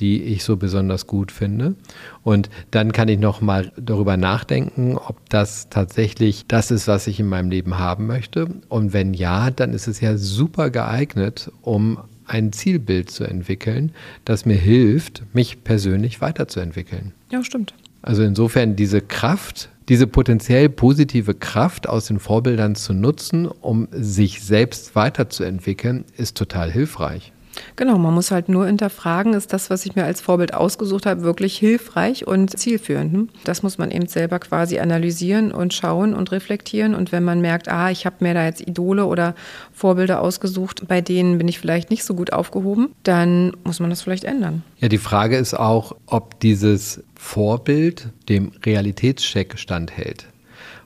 die 0.00 0.22
ich 0.22 0.42
so 0.42 0.56
besonders 0.56 1.06
gut 1.06 1.30
finde. 1.30 1.74
Und 2.22 2.50
dann 2.70 2.92
kann 2.92 3.08
ich 3.08 3.18
noch 3.18 3.40
mal 3.40 3.72
darüber 3.76 4.16
nachdenken, 4.16 4.96
ob 4.96 5.28
das 5.28 5.68
tatsächlich 5.68 6.46
das 6.48 6.70
ist, 6.70 6.88
was 6.88 7.06
ich 7.06 7.20
in 7.20 7.26
meinem 7.26 7.50
Leben 7.50 7.78
haben 7.78 8.06
möchte. 8.06 8.48
Und 8.68 8.92
wenn 8.92 9.14
ja, 9.14 9.50
dann 9.50 9.72
ist 9.72 9.86
es 9.86 10.00
ja 10.00 10.16
super 10.16 10.70
geeignet, 10.70 11.52
um 11.62 11.98
ein 12.26 12.52
Zielbild 12.52 13.10
zu 13.10 13.24
entwickeln, 13.24 13.92
das 14.24 14.46
mir 14.46 14.56
hilft, 14.56 15.22
mich 15.32 15.64
persönlich 15.64 16.20
weiterzuentwickeln. 16.20 17.12
Ja, 17.30 17.42
stimmt. 17.42 17.74
Also 18.02 18.22
insofern 18.22 18.76
diese 18.76 19.00
Kraft, 19.00 19.68
diese 19.88 20.06
potenziell 20.06 20.68
positive 20.68 21.34
Kraft 21.34 21.88
aus 21.88 22.06
den 22.06 22.18
Vorbildern 22.18 22.76
zu 22.76 22.94
nutzen, 22.94 23.46
um 23.46 23.88
sich 23.90 24.42
selbst 24.42 24.94
weiterzuentwickeln, 24.94 26.04
ist 26.16 26.36
total 26.36 26.70
hilfreich. 26.70 27.32
Genau, 27.76 27.98
man 27.98 28.14
muss 28.14 28.30
halt 28.30 28.48
nur 28.48 28.66
hinterfragen, 28.66 29.34
ist 29.34 29.52
das, 29.52 29.70
was 29.70 29.86
ich 29.86 29.96
mir 29.96 30.04
als 30.04 30.20
Vorbild 30.20 30.54
ausgesucht 30.54 31.06
habe, 31.06 31.22
wirklich 31.22 31.56
hilfreich 31.56 32.26
und 32.26 32.58
zielführend. 32.58 33.12
Hm? 33.12 33.28
Das 33.44 33.62
muss 33.62 33.78
man 33.78 33.90
eben 33.90 34.06
selber 34.06 34.38
quasi 34.38 34.78
analysieren 34.78 35.52
und 35.52 35.74
schauen 35.74 36.14
und 36.14 36.32
reflektieren. 36.32 36.94
Und 36.94 37.12
wenn 37.12 37.24
man 37.24 37.40
merkt, 37.40 37.68
ah, 37.68 37.90
ich 37.90 38.06
habe 38.06 38.16
mir 38.20 38.34
da 38.34 38.44
jetzt 38.44 38.60
Idole 38.60 39.06
oder 39.06 39.34
Vorbilder 39.72 40.20
ausgesucht, 40.20 40.86
bei 40.88 41.00
denen 41.00 41.38
bin 41.38 41.48
ich 41.48 41.58
vielleicht 41.58 41.90
nicht 41.90 42.04
so 42.04 42.14
gut 42.14 42.32
aufgehoben, 42.32 42.90
dann 43.02 43.56
muss 43.64 43.80
man 43.80 43.90
das 43.90 44.02
vielleicht 44.02 44.24
ändern. 44.24 44.62
Ja, 44.78 44.88
die 44.88 44.98
Frage 44.98 45.36
ist 45.36 45.54
auch, 45.54 45.96
ob 46.06 46.40
dieses 46.40 47.02
Vorbild 47.14 48.08
dem 48.28 48.52
Realitätscheck 48.64 49.58
standhält. 49.58 50.26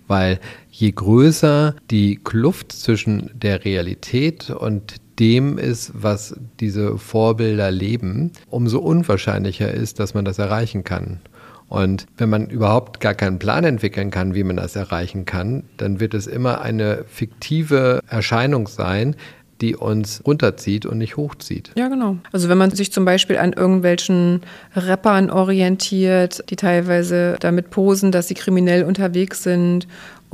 Weil 0.06 0.40
je 0.70 0.90
größer 0.90 1.76
die 1.90 2.16
Kluft 2.16 2.72
zwischen 2.72 3.30
der 3.34 3.64
Realität 3.64 4.50
und 4.50 4.96
dem 5.18 5.58
ist, 5.58 5.92
was 5.94 6.36
diese 6.60 6.98
Vorbilder 6.98 7.70
leben, 7.70 8.32
umso 8.50 8.78
unwahrscheinlicher 8.78 9.72
ist, 9.72 10.00
dass 10.00 10.14
man 10.14 10.24
das 10.24 10.38
erreichen 10.38 10.84
kann. 10.84 11.20
Und 11.68 12.06
wenn 12.18 12.28
man 12.28 12.48
überhaupt 12.48 13.00
gar 13.00 13.14
keinen 13.14 13.38
Plan 13.38 13.64
entwickeln 13.64 14.10
kann, 14.10 14.34
wie 14.34 14.44
man 14.44 14.56
das 14.56 14.76
erreichen 14.76 15.24
kann, 15.24 15.64
dann 15.76 15.98
wird 15.98 16.14
es 16.14 16.26
immer 16.26 16.60
eine 16.60 17.04
fiktive 17.08 18.00
Erscheinung 18.06 18.68
sein, 18.68 19.16
die 19.60 19.76
uns 19.76 20.22
runterzieht 20.26 20.84
und 20.84 20.98
nicht 20.98 21.16
hochzieht. 21.16 21.70
Ja, 21.76 21.88
genau. 21.88 22.18
Also 22.32 22.48
wenn 22.48 22.58
man 22.58 22.70
sich 22.70 22.92
zum 22.92 23.04
Beispiel 23.04 23.38
an 23.38 23.52
irgendwelchen 23.52 24.42
Rappern 24.74 25.30
orientiert, 25.30 26.44
die 26.50 26.56
teilweise 26.56 27.36
damit 27.40 27.70
posen, 27.70 28.12
dass 28.12 28.28
sie 28.28 28.34
kriminell 28.34 28.84
unterwegs 28.84 29.42
sind 29.42 29.86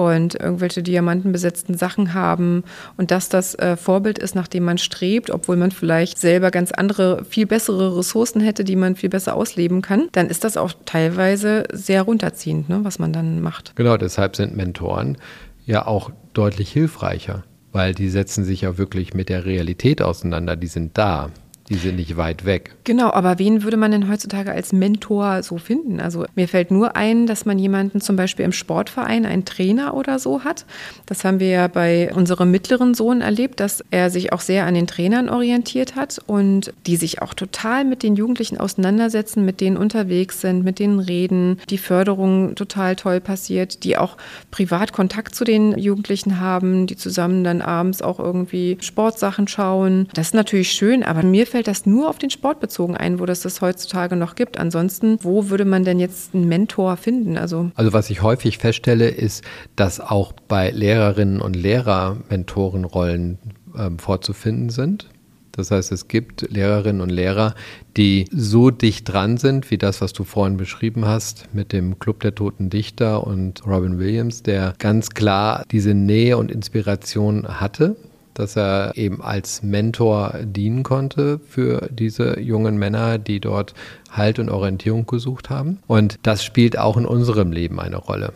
und 0.06 0.34
irgendwelche 0.34 0.82
diamantenbesetzten 0.82 1.76
Sachen 1.76 2.14
haben 2.14 2.64
und 2.96 3.10
dass 3.10 3.28
das 3.28 3.54
äh, 3.54 3.76
Vorbild 3.76 4.18
ist, 4.18 4.34
nach 4.34 4.48
dem 4.48 4.64
man 4.64 4.78
strebt, 4.78 5.30
obwohl 5.30 5.56
man 5.56 5.70
vielleicht 5.70 6.18
selber 6.18 6.50
ganz 6.50 6.72
andere, 6.72 7.24
viel 7.24 7.46
bessere 7.46 7.96
Ressourcen 7.96 8.40
hätte, 8.40 8.64
die 8.64 8.76
man 8.76 8.96
viel 8.96 9.10
besser 9.10 9.34
ausleben 9.34 9.82
kann, 9.82 10.08
dann 10.12 10.28
ist 10.28 10.44
das 10.44 10.56
auch 10.56 10.72
teilweise 10.84 11.64
sehr 11.72 12.02
runterziehend, 12.02 12.68
ne, 12.68 12.80
was 12.82 12.98
man 12.98 13.12
dann 13.12 13.40
macht. 13.40 13.76
Genau, 13.76 13.96
deshalb 13.96 14.36
sind 14.36 14.56
Mentoren 14.56 15.18
ja 15.66 15.86
auch 15.86 16.10
deutlich 16.32 16.70
hilfreicher, 16.72 17.44
weil 17.72 17.94
die 17.94 18.08
setzen 18.08 18.44
sich 18.44 18.62
ja 18.62 18.78
wirklich 18.78 19.14
mit 19.14 19.28
der 19.28 19.44
Realität 19.44 20.02
auseinander, 20.02 20.56
die 20.56 20.66
sind 20.66 20.96
da. 20.98 21.30
Die 21.70 21.76
sind 21.76 21.96
nicht 21.96 22.16
weit 22.16 22.44
weg. 22.44 22.74
Genau, 22.82 23.12
aber 23.12 23.38
wen 23.38 23.62
würde 23.62 23.76
man 23.76 23.92
denn 23.92 24.10
heutzutage 24.10 24.50
als 24.50 24.72
Mentor 24.72 25.44
so 25.44 25.56
finden? 25.56 26.00
Also 26.00 26.26
mir 26.34 26.48
fällt 26.48 26.72
nur 26.72 26.96
ein, 26.96 27.28
dass 27.28 27.46
man 27.46 27.60
jemanden 27.60 28.00
zum 28.00 28.16
Beispiel 28.16 28.44
im 28.44 28.50
Sportverein, 28.50 29.24
einen 29.24 29.44
Trainer 29.44 29.94
oder 29.94 30.18
so 30.18 30.42
hat. 30.42 30.66
Das 31.06 31.24
haben 31.24 31.38
wir 31.38 31.48
ja 31.48 31.68
bei 31.68 32.12
unserem 32.12 32.50
mittleren 32.50 32.94
Sohn 32.94 33.20
erlebt, 33.20 33.60
dass 33.60 33.84
er 33.92 34.10
sich 34.10 34.32
auch 34.32 34.40
sehr 34.40 34.66
an 34.66 34.74
den 34.74 34.88
Trainern 34.88 35.28
orientiert 35.28 35.94
hat 35.94 36.20
und 36.26 36.72
die 36.88 36.96
sich 36.96 37.22
auch 37.22 37.34
total 37.34 37.84
mit 37.84 38.02
den 38.02 38.16
Jugendlichen 38.16 38.58
auseinandersetzen, 38.58 39.44
mit 39.44 39.60
denen 39.60 39.76
unterwegs 39.76 40.40
sind, 40.40 40.64
mit 40.64 40.80
denen 40.80 40.98
reden, 40.98 41.60
die 41.70 41.78
Förderung 41.78 42.56
total 42.56 42.96
toll 42.96 43.20
passiert, 43.20 43.84
die 43.84 43.96
auch 43.96 44.16
privat 44.50 44.92
Kontakt 44.92 45.36
zu 45.36 45.44
den 45.44 45.78
Jugendlichen 45.78 46.40
haben, 46.40 46.88
die 46.88 46.96
zusammen 46.96 47.44
dann 47.44 47.62
abends 47.62 48.02
auch 48.02 48.18
irgendwie 48.18 48.76
Sportsachen 48.80 49.46
schauen. 49.46 50.08
Das 50.14 50.28
ist 50.28 50.34
natürlich 50.34 50.72
schön, 50.72 51.04
aber 51.04 51.22
mir 51.22 51.46
fällt 51.46 51.59
fällt 51.60 51.68
das 51.68 51.84
nur 51.84 52.08
auf 52.08 52.16
den 52.16 52.30
Sport 52.30 52.58
bezogen 52.58 52.96
ein, 52.96 53.18
wo 53.18 53.26
das 53.26 53.40
das 53.40 53.60
heutzutage 53.60 54.16
noch 54.16 54.34
gibt. 54.34 54.58
Ansonsten, 54.58 55.18
wo 55.20 55.50
würde 55.50 55.66
man 55.66 55.84
denn 55.84 55.98
jetzt 55.98 56.34
einen 56.34 56.48
Mentor 56.48 56.96
finden? 56.96 57.36
Also, 57.36 57.70
also 57.74 57.92
was 57.92 58.08
ich 58.08 58.22
häufig 58.22 58.56
feststelle, 58.56 59.10
ist, 59.10 59.44
dass 59.76 60.00
auch 60.00 60.32
bei 60.48 60.70
Lehrerinnen 60.70 61.38
und 61.42 61.54
Lehrer 61.54 62.16
Mentorenrollen 62.30 63.38
äh, 63.76 63.90
vorzufinden 63.98 64.70
sind. 64.70 65.10
Das 65.52 65.70
heißt, 65.70 65.92
es 65.92 66.08
gibt 66.08 66.50
Lehrerinnen 66.50 67.02
und 67.02 67.10
Lehrer, 67.10 67.54
die 67.98 68.24
so 68.30 68.70
dicht 68.70 69.12
dran 69.12 69.36
sind, 69.36 69.70
wie 69.70 69.76
das, 69.76 70.00
was 70.00 70.14
du 70.14 70.24
vorhin 70.24 70.56
beschrieben 70.56 71.04
hast, 71.04 71.46
mit 71.52 71.74
dem 71.74 71.98
Club 71.98 72.20
der 72.20 72.34
Toten 72.34 72.70
Dichter 72.70 73.26
und 73.26 73.66
Robin 73.66 73.98
Williams, 73.98 74.42
der 74.42 74.72
ganz 74.78 75.10
klar 75.10 75.66
diese 75.70 75.92
Nähe 75.92 76.38
und 76.38 76.50
Inspiration 76.50 77.60
hatte 77.60 77.96
dass 78.40 78.56
er 78.56 78.96
eben 78.96 79.20
als 79.20 79.62
Mentor 79.62 80.34
dienen 80.42 80.82
konnte 80.82 81.38
für 81.46 81.88
diese 81.90 82.40
jungen 82.40 82.78
Männer, 82.78 83.18
die 83.18 83.38
dort 83.38 83.74
Halt 84.10 84.38
und 84.38 84.48
Orientierung 84.48 85.06
gesucht 85.06 85.50
haben. 85.50 85.78
Und 85.86 86.18
das 86.22 86.42
spielt 86.42 86.78
auch 86.78 86.96
in 86.96 87.06
unserem 87.06 87.52
Leben 87.52 87.78
eine 87.78 87.96
Rolle. 87.96 88.32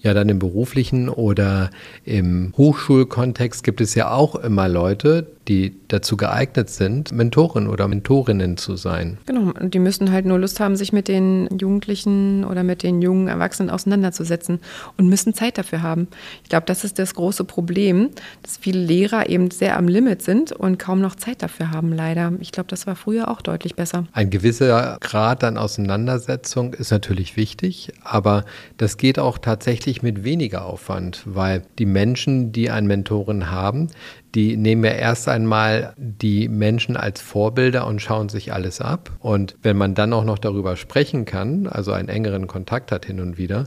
Ja, 0.00 0.14
dann 0.14 0.28
im 0.28 0.38
beruflichen 0.38 1.08
oder 1.08 1.70
im 2.04 2.52
Hochschulkontext 2.56 3.64
gibt 3.64 3.80
es 3.80 3.96
ja 3.96 4.12
auch 4.12 4.36
immer 4.36 4.68
Leute, 4.68 5.26
die 5.48 5.74
dazu 5.88 6.16
geeignet 6.16 6.68
sind, 6.68 7.12
Mentoren 7.12 7.68
oder 7.68 7.88
Mentorinnen 7.88 8.56
zu 8.58 8.76
sein. 8.76 9.16
Genau, 9.26 9.52
und 9.58 9.72
die 9.72 9.78
müssen 9.78 10.12
halt 10.12 10.26
nur 10.26 10.38
Lust 10.38 10.60
haben, 10.60 10.76
sich 10.76 10.92
mit 10.92 11.08
den 11.08 11.48
Jugendlichen 11.58 12.44
oder 12.44 12.62
mit 12.62 12.82
den 12.82 13.00
jungen 13.00 13.28
Erwachsenen 13.28 13.70
auseinanderzusetzen 13.70 14.60
und 14.98 15.08
müssen 15.08 15.32
Zeit 15.32 15.56
dafür 15.56 15.82
haben. 15.82 16.08
Ich 16.42 16.50
glaube, 16.50 16.66
das 16.66 16.84
ist 16.84 16.98
das 16.98 17.14
große 17.14 17.44
Problem, 17.44 18.10
dass 18.42 18.58
viele 18.58 18.80
Lehrer 18.80 19.28
eben 19.28 19.50
sehr 19.50 19.76
am 19.78 19.88
Limit 19.88 20.22
sind 20.22 20.52
und 20.52 20.78
kaum 20.78 21.00
noch 21.00 21.14
Zeit 21.14 21.42
dafür 21.42 21.70
haben, 21.70 21.92
leider. 21.92 22.32
Ich 22.40 22.52
glaube, 22.52 22.68
das 22.68 22.86
war 22.86 22.96
früher 22.96 23.28
auch 23.28 23.40
deutlich 23.40 23.74
besser. 23.74 24.04
Ein 24.12 24.30
gewisser 24.30 24.98
Grad 25.00 25.44
an 25.44 25.56
Auseinandersetzung 25.56 26.74
ist 26.74 26.90
natürlich 26.90 27.36
wichtig, 27.36 27.92
aber 28.02 28.44
das 28.76 28.98
geht 28.98 29.18
auch 29.18 29.38
tatsächlich 29.38 30.02
mit 30.02 30.24
weniger 30.24 30.66
Aufwand, 30.66 31.22
weil 31.24 31.62
die 31.78 31.86
Menschen, 31.86 32.52
die 32.52 32.70
einen 32.70 32.86
Mentoren 32.86 33.50
haben, 33.50 33.88
die 34.34 34.56
nehmen 34.56 34.84
ja 34.84 34.92
erst 34.92 35.28
einmal 35.28 35.94
die 35.96 36.48
Menschen 36.48 36.96
als 36.96 37.20
Vorbilder 37.20 37.86
und 37.86 38.00
schauen 38.00 38.28
sich 38.28 38.52
alles 38.52 38.80
ab. 38.80 39.10
Und 39.20 39.56
wenn 39.62 39.76
man 39.76 39.94
dann 39.94 40.12
auch 40.12 40.24
noch 40.24 40.38
darüber 40.38 40.76
sprechen 40.76 41.24
kann, 41.24 41.66
also 41.66 41.92
einen 41.92 42.08
engeren 42.08 42.46
Kontakt 42.46 42.92
hat 42.92 43.06
hin 43.06 43.20
und 43.20 43.38
wieder, 43.38 43.64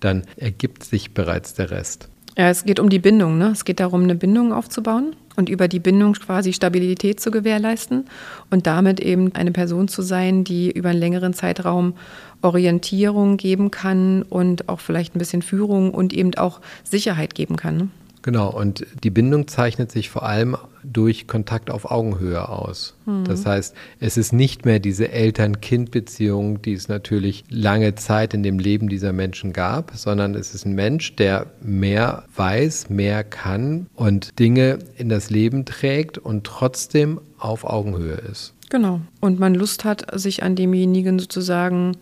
dann 0.00 0.22
ergibt 0.36 0.84
sich 0.84 1.14
bereits 1.14 1.54
der 1.54 1.70
Rest. 1.70 2.08
Ja, 2.36 2.48
es 2.48 2.64
geht 2.64 2.80
um 2.80 2.88
die 2.88 2.98
Bindung. 2.98 3.38
Ne? 3.38 3.50
Es 3.52 3.64
geht 3.64 3.80
darum, 3.80 4.02
eine 4.02 4.16
Bindung 4.16 4.52
aufzubauen 4.52 5.14
und 5.36 5.48
über 5.48 5.68
die 5.68 5.78
Bindung 5.78 6.14
quasi 6.14 6.52
Stabilität 6.52 7.20
zu 7.20 7.30
gewährleisten 7.30 8.06
und 8.50 8.66
damit 8.66 9.00
eben 9.00 9.34
eine 9.34 9.52
Person 9.52 9.88
zu 9.88 10.02
sein, 10.02 10.42
die 10.44 10.70
über 10.70 10.90
einen 10.90 10.98
längeren 10.98 11.32
Zeitraum 11.32 11.94
Orientierung 12.42 13.36
geben 13.36 13.70
kann 13.70 14.22
und 14.22 14.68
auch 14.68 14.80
vielleicht 14.80 15.14
ein 15.14 15.18
bisschen 15.18 15.42
Führung 15.42 15.94
und 15.94 16.12
eben 16.12 16.34
auch 16.34 16.60
Sicherheit 16.82 17.34
geben 17.34 17.56
kann. 17.56 17.76
Ne? 17.76 17.88
Genau, 18.24 18.48
und 18.48 18.86
die 19.02 19.10
Bindung 19.10 19.48
zeichnet 19.48 19.92
sich 19.92 20.08
vor 20.08 20.22
allem 20.22 20.56
durch 20.82 21.26
Kontakt 21.26 21.70
auf 21.70 21.90
Augenhöhe 21.90 22.48
aus. 22.48 22.94
Mhm. 23.04 23.24
Das 23.24 23.44
heißt, 23.44 23.74
es 24.00 24.16
ist 24.16 24.32
nicht 24.32 24.64
mehr 24.64 24.78
diese 24.78 25.12
Eltern-Kind-Beziehung, 25.12 26.62
die 26.62 26.72
es 26.72 26.88
natürlich 26.88 27.44
lange 27.50 27.96
Zeit 27.96 28.32
in 28.32 28.42
dem 28.42 28.58
Leben 28.58 28.88
dieser 28.88 29.12
Menschen 29.12 29.52
gab, 29.52 29.92
sondern 29.94 30.34
es 30.34 30.54
ist 30.54 30.64
ein 30.64 30.74
Mensch, 30.74 31.16
der 31.16 31.48
mehr 31.60 32.24
weiß, 32.34 32.88
mehr 32.88 33.24
kann 33.24 33.88
und 33.94 34.38
Dinge 34.38 34.78
in 34.96 35.10
das 35.10 35.28
Leben 35.28 35.66
trägt 35.66 36.16
und 36.16 36.44
trotzdem 36.44 37.20
auf 37.38 37.64
Augenhöhe 37.64 38.14
ist. 38.14 38.54
Genau. 38.70 39.02
Und 39.20 39.38
man 39.38 39.54
Lust 39.54 39.84
hat, 39.84 40.18
sich 40.18 40.42
an 40.42 40.56
demjenigen 40.56 41.18
sozusagen 41.18 41.98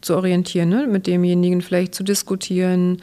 zu 0.00 0.16
orientieren, 0.16 0.70
ne? 0.70 0.86
mit 0.90 1.06
demjenigen 1.06 1.60
vielleicht 1.60 1.94
zu 1.94 2.02
diskutieren 2.02 3.02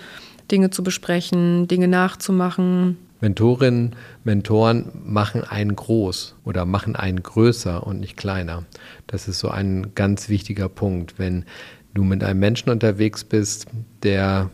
Dinge 0.51 0.69
zu 0.69 0.83
besprechen, 0.83 1.67
Dinge 1.67 1.88
nachzumachen. 1.88 2.97
Mentorinnen, 3.21 3.95
Mentoren 4.25 4.91
machen 5.05 5.43
einen 5.43 5.75
groß 5.75 6.35
oder 6.43 6.65
machen 6.65 6.97
einen 6.97 7.23
größer 7.23 7.85
und 7.88 8.01
nicht 8.01 8.17
kleiner. 8.17 8.63
Das 9.07 9.29
ist 9.29 9.39
so 9.39 9.50
ein 9.50 9.95
ganz 9.95 10.27
wichtiger 10.27 10.67
Punkt. 10.67 11.17
Wenn 11.17 11.45
du 11.93 12.03
mit 12.03 12.23
einem 12.23 12.39
Menschen 12.39 12.69
unterwegs 12.69 13.23
bist, 13.23 13.67
der 14.03 14.50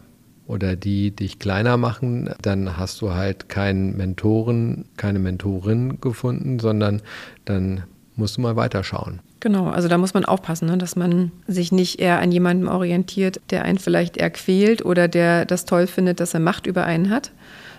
oder 0.46 0.75
die 0.75 1.12
dich 1.12 1.39
kleiner 1.39 1.77
machen, 1.77 2.29
dann 2.41 2.77
hast 2.77 3.01
du 3.01 3.12
halt 3.13 3.50
keinen 3.50 3.98
Mentoren, 3.98 4.86
keine 4.98 5.19
Mentorin 5.19 6.00
gefunden, 6.01 6.60
sondern 6.60 7.01
dann 7.46 7.84
musst 8.15 8.38
du 8.38 8.41
mal 8.41 8.55
weiterschauen. 8.55 9.19
Genau, 9.41 9.69
also 9.69 9.88
da 9.88 9.98
muss 9.98 10.13
man 10.13 10.25
aufpassen, 10.25 10.67
ne, 10.67 10.77
dass 10.77 10.96
man 10.98 11.31
sich 11.48 11.72
nicht 11.72 12.00
eher 12.00 12.19
an 12.19 12.31
jemandem 12.31 12.67
orientiert, 12.67 13.39
der 13.51 13.63
einen 13.63 13.79
vielleicht 13.79 14.17
eher 14.17 14.29
quält 14.31 14.84
oder 14.84 15.08
der 15.08 15.46
das 15.46 15.63
toll 15.63 15.88
findet, 15.88 16.19
dass 16.19 16.34
er 16.34 16.41
Macht 16.41 16.67
über 16.67 16.84
einen 16.84 17.10
hat, 17.10 17.31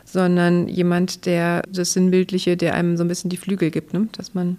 sondern 0.04 0.68
jemand, 0.68 1.26
der 1.26 1.62
das 1.70 1.92
Sinnbildliche, 1.92 2.56
der 2.56 2.74
einem 2.74 2.96
so 2.96 3.04
ein 3.04 3.08
bisschen 3.08 3.28
die 3.28 3.36
Flügel 3.36 3.70
gibt, 3.70 3.92
ne, 3.92 4.08
dass 4.12 4.32
man 4.32 4.56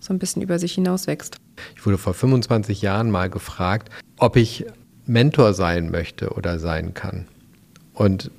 so 0.00 0.12
ein 0.12 0.18
bisschen 0.18 0.42
über 0.42 0.58
sich 0.58 0.72
hinaus 0.72 1.06
wächst. 1.06 1.36
Ich 1.76 1.86
wurde 1.86 1.98
vor 1.98 2.14
25 2.14 2.82
Jahren 2.82 3.10
mal 3.10 3.30
gefragt, 3.30 3.90
ob 4.18 4.36
ich 4.36 4.66
Mentor 5.06 5.54
sein 5.54 5.90
möchte 5.90 6.30
oder 6.30 6.58
sein 6.58 6.94
kann. 6.94 7.26
Und 7.92 8.30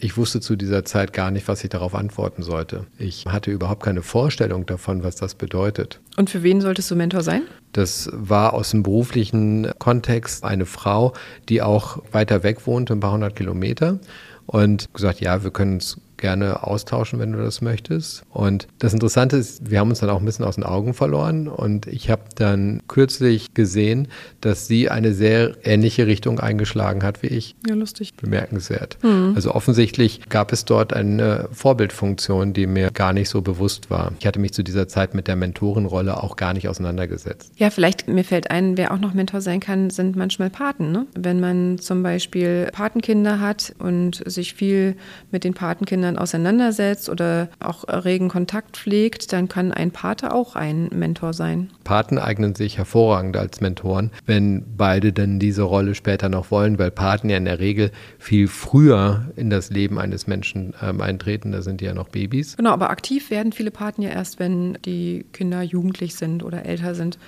ich 0.00 0.16
wusste 0.16 0.40
zu 0.40 0.56
dieser 0.56 0.84
Zeit 0.84 1.12
gar 1.12 1.30
nicht, 1.30 1.46
was 1.46 1.62
ich 1.62 1.70
darauf 1.70 1.94
antworten 1.94 2.42
sollte. 2.42 2.86
Ich 2.98 3.26
hatte 3.26 3.50
überhaupt 3.50 3.82
keine 3.82 4.02
Vorstellung 4.02 4.66
davon, 4.66 5.02
was 5.02 5.16
das 5.16 5.34
bedeutet. 5.34 6.00
Und 6.16 6.30
für 6.30 6.42
wen 6.42 6.60
solltest 6.60 6.90
du 6.90 6.96
Mentor 6.96 7.22
sein? 7.22 7.42
Das 7.72 8.08
war 8.12 8.54
aus 8.54 8.70
dem 8.70 8.82
beruflichen 8.82 9.70
Kontext 9.78 10.42
eine 10.42 10.66
Frau, 10.66 11.12
die 11.48 11.62
auch 11.62 12.02
weiter 12.12 12.42
weg 12.42 12.66
wohnte, 12.66 12.94
ein 12.94 13.00
paar 13.00 13.12
hundert 13.12 13.36
Kilometer. 13.36 13.98
Und 14.46 14.92
gesagt, 14.94 15.20
ja, 15.20 15.44
wir 15.44 15.50
können 15.52 15.74
uns 15.74 16.00
gerne 16.20 16.62
austauschen, 16.62 17.18
wenn 17.18 17.32
du 17.32 17.38
das 17.38 17.60
möchtest. 17.60 18.22
Und 18.30 18.68
das 18.78 18.94
Interessante 18.94 19.36
ist, 19.36 19.70
wir 19.70 19.80
haben 19.80 19.90
uns 19.90 20.00
dann 20.00 20.10
auch 20.10 20.20
ein 20.20 20.24
bisschen 20.24 20.44
aus 20.44 20.54
den 20.54 20.64
Augen 20.64 20.94
verloren 20.94 21.48
und 21.48 21.86
ich 21.86 22.10
habe 22.10 22.22
dann 22.36 22.82
kürzlich 22.88 23.54
gesehen, 23.54 24.08
dass 24.40 24.66
sie 24.66 24.88
eine 24.88 25.12
sehr 25.12 25.56
ähnliche 25.64 26.06
Richtung 26.06 26.40
eingeschlagen 26.40 27.02
hat 27.02 27.22
wie 27.22 27.28
ich. 27.28 27.56
Ja, 27.66 27.74
lustig. 27.74 28.14
Bemerkenswert. 28.14 28.98
Mhm. 29.02 29.32
Also 29.34 29.54
offensichtlich 29.54 30.28
gab 30.28 30.52
es 30.52 30.64
dort 30.64 30.92
eine 30.92 31.48
Vorbildfunktion, 31.52 32.52
die 32.52 32.66
mir 32.66 32.90
gar 32.90 33.12
nicht 33.12 33.28
so 33.28 33.42
bewusst 33.42 33.90
war. 33.90 34.12
Ich 34.18 34.26
hatte 34.26 34.38
mich 34.38 34.52
zu 34.52 34.62
dieser 34.62 34.88
Zeit 34.88 35.14
mit 35.14 35.26
der 35.28 35.36
Mentorenrolle 35.36 36.22
auch 36.22 36.36
gar 36.36 36.52
nicht 36.52 36.68
auseinandergesetzt. 36.68 37.52
Ja, 37.56 37.70
vielleicht 37.70 38.08
mir 38.08 38.24
fällt 38.24 38.50
ein, 38.50 38.76
wer 38.76 38.92
auch 38.92 38.98
noch 38.98 39.14
Mentor 39.14 39.40
sein 39.40 39.60
kann, 39.60 39.90
sind 39.90 40.16
manchmal 40.16 40.50
Paten. 40.50 40.92
Ne? 40.92 41.06
Wenn 41.14 41.40
man 41.40 41.78
zum 41.78 42.02
Beispiel 42.02 42.68
Patenkinder 42.72 43.40
hat 43.40 43.74
und 43.78 44.22
sich 44.26 44.54
viel 44.54 44.96
mit 45.30 45.44
den 45.44 45.54
Patenkindern 45.54 46.09
Kindern 46.10 46.22
auseinandersetzt 46.22 47.08
oder 47.08 47.48
auch 47.60 47.84
regen 47.88 48.28
Kontakt 48.28 48.76
pflegt, 48.76 49.32
dann 49.32 49.48
kann 49.48 49.72
ein 49.72 49.90
Pate 49.90 50.32
auch 50.32 50.56
ein 50.56 50.88
Mentor 50.92 51.32
sein. 51.32 51.70
Paten 51.84 52.18
eignen 52.18 52.54
sich 52.54 52.78
hervorragend 52.78 53.36
als 53.36 53.60
Mentoren, 53.60 54.10
wenn 54.26 54.64
beide 54.76 55.12
dann 55.12 55.38
diese 55.38 55.62
Rolle 55.62 55.94
später 55.94 56.28
noch 56.28 56.50
wollen, 56.50 56.78
weil 56.78 56.90
Paten 56.90 57.30
ja 57.30 57.36
in 57.36 57.44
der 57.44 57.60
Regel 57.60 57.90
viel 58.18 58.48
früher 58.48 59.28
in 59.36 59.50
das 59.50 59.70
Leben 59.70 59.98
eines 59.98 60.26
Menschen 60.26 60.74
ähm, 60.82 61.00
eintreten. 61.00 61.52
Da 61.52 61.62
sind 61.62 61.80
die 61.80 61.84
ja 61.84 61.94
noch 61.94 62.08
Babys. 62.08 62.56
Genau, 62.56 62.70
aber 62.70 62.90
aktiv 62.90 63.30
werden 63.30 63.52
viele 63.52 63.70
Paten 63.70 64.02
ja 64.02 64.10
erst, 64.10 64.38
wenn 64.38 64.78
die 64.84 65.24
Kinder 65.32 65.62
jugendlich 65.62 66.16
sind 66.16 66.42
oder 66.42 66.66
älter 66.66 66.94
sind 66.94 67.18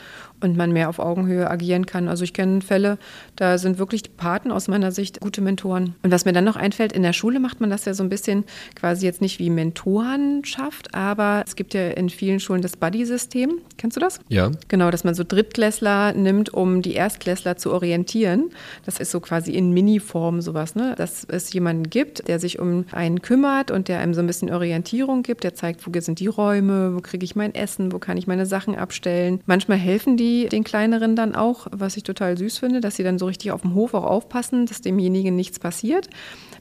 und 0.42 0.56
man 0.56 0.72
mehr 0.72 0.88
auf 0.88 0.98
Augenhöhe 0.98 1.50
agieren 1.50 1.86
kann. 1.86 2.08
Also 2.08 2.24
ich 2.24 2.32
kenne 2.32 2.60
Fälle, 2.60 2.98
da 3.36 3.58
sind 3.58 3.78
wirklich 3.78 4.02
die 4.02 4.10
Paten 4.10 4.50
aus 4.50 4.68
meiner 4.68 4.92
Sicht 4.92 5.20
gute 5.20 5.40
Mentoren. 5.40 5.94
Und 6.02 6.10
was 6.10 6.24
mir 6.24 6.32
dann 6.32 6.44
noch 6.44 6.56
einfällt, 6.56 6.92
in 6.92 7.02
der 7.02 7.12
Schule 7.12 7.40
macht 7.40 7.60
man 7.60 7.70
das 7.70 7.84
ja 7.84 7.94
so 7.94 8.02
ein 8.02 8.08
bisschen 8.08 8.44
quasi 8.74 9.06
jetzt 9.06 9.20
nicht 9.20 9.38
wie 9.38 9.50
Mentorenschaft, 9.50 10.94
aber 10.94 11.42
es 11.46 11.56
gibt 11.56 11.74
ja 11.74 11.88
in 11.88 12.10
vielen 12.10 12.40
Schulen 12.40 12.62
das 12.62 12.76
Buddy-System. 12.76 13.58
Kennst 13.78 13.96
du 13.96 14.00
das? 14.00 14.20
Ja. 14.28 14.50
Genau, 14.68 14.90
dass 14.90 15.04
man 15.04 15.14
so 15.14 15.24
Drittklässler 15.26 16.12
nimmt, 16.12 16.52
um 16.52 16.82
die 16.82 16.94
Erstklässler 16.94 17.56
zu 17.56 17.72
orientieren. 17.72 18.50
Das 18.84 18.98
ist 18.98 19.10
so 19.10 19.20
quasi 19.20 19.52
in 19.52 19.72
Mini-Form 19.72 20.40
sowas, 20.40 20.74
ne? 20.74 20.94
Dass 20.96 21.24
es 21.24 21.52
jemanden 21.52 21.90
gibt, 21.90 22.28
der 22.28 22.38
sich 22.38 22.58
um 22.58 22.84
einen 22.92 23.22
kümmert 23.22 23.70
und 23.70 23.88
der 23.88 24.00
einem 24.00 24.14
so 24.14 24.20
ein 24.20 24.26
bisschen 24.26 24.50
Orientierung 24.52 25.22
gibt, 25.22 25.44
der 25.44 25.54
zeigt, 25.54 25.86
wo 25.86 26.00
sind 26.00 26.20
die 26.20 26.26
Räume, 26.26 26.94
wo 26.96 27.00
kriege 27.00 27.24
ich 27.24 27.36
mein 27.36 27.54
Essen, 27.54 27.92
wo 27.92 27.98
kann 27.98 28.16
ich 28.16 28.26
meine 28.26 28.46
Sachen 28.46 28.74
abstellen. 28.74 29.40
Manchmal 29.46 29.78
helfen 29.78 30.16
die 30.16 30.31
die 30.32 30.48
den 30.48 30.64
kleineren 30.64 31.16
dann 31.16 31.34
auch, 31.34 31.66
was 31.70 31.96
ich 31.96 32.02
total 32.02 32.36
süß 32.36 32.58
finde, 32.58 32.80
dass 32.80 32.96
sie 32.96 33.02
dann 33.02 33.18
so 33.18 33.26
richtig 33.26 33.52
auf 33.52 33.62
dem 33.62 33.74
Hof 33.74 33.94
auch 33.94 34.04
aufpassen, 34.04 34.66
dass 34.66 34.80
demjenigen 34.80 35.36
nichts 35.36 35.58
passiert, 35.58 36.08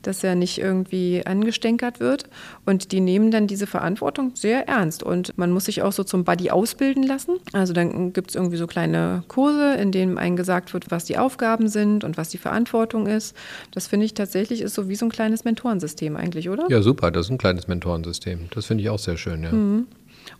dass 0.02 0.24
er 0.24 0.36
nicht 0.36 0.58
irgendwie 0.58 1.26
angestänkert 1.26 2.00
wird. 2.00 2.26
Und 2.66 2.92
die 2.92 3.00
nehmen 3.00 3.32
dann 3.32 3.48
diese 3.48 3.68
Verantwortung 3.68 4.32
sehr 4.36 4.68
ernst. 4.68 5.04
Und 5.04 5.38
man 5.38 5.52
muss 5.52 5.66
sich 5.66 5.82
auch 5.82 5.92
so 5.92 6.04
zum 6.04 6.24
Buddy 6.24 6.50
ausbilden 6.50 7.04
lassen. 7.04 7.38
Also 7.54 7.74
dann 7.74 8.14
gibt 8.14 8.32
es 8.32 8.36
irgendwie 8.36 8.58
so 8.58 8.68
kleine 8.68 9.24
Kurse, 9.28 9.76
in 9.76 9.92
denen 9.92 10.18
einem 10.18 10.36
gesagt 10.36 10.74
wird, 10.74 10.92
was 10.92 11.06
die 11.06 11.18
Aufgaben 11.18 11.68
sind 11.68 12.04
und 12.04 12.18
was 12.18 12.30
die 12.30 12.38
Verantwortung 12.38 13.08
ist. 13.08 13.36
Das 13.72 13.88
finde 13.88 14.06
ich 14.06 14.14
tatsächlich 14.14 14.62
ist 14.62 14.74
so 14.74 14.90
wie 14.90 14.96
so 14.96 15.06
ein 15.06 15.12
kleines 15.12 15.44
Mentorensystem 15.44 16.16
eigentlich, 16.16 16.50
oder? 16.50 16.66
Ja, 16.70 16.82
super. 16.82 17.12
Das 17.12 17.28
ist 17.28 17.32
ein 17.32 17.38
kleines 17.38 17.68
Mentorensystem. 17.68 18.48
Das 18.54 18.66
finde 18.66 18.84
ich 18.84 18.90
auch 18.90 19.00
sehr 19.00 19.18
schön, 19.18 19.44
ja. 19.44 19.52
Mhm. 19.52 19.88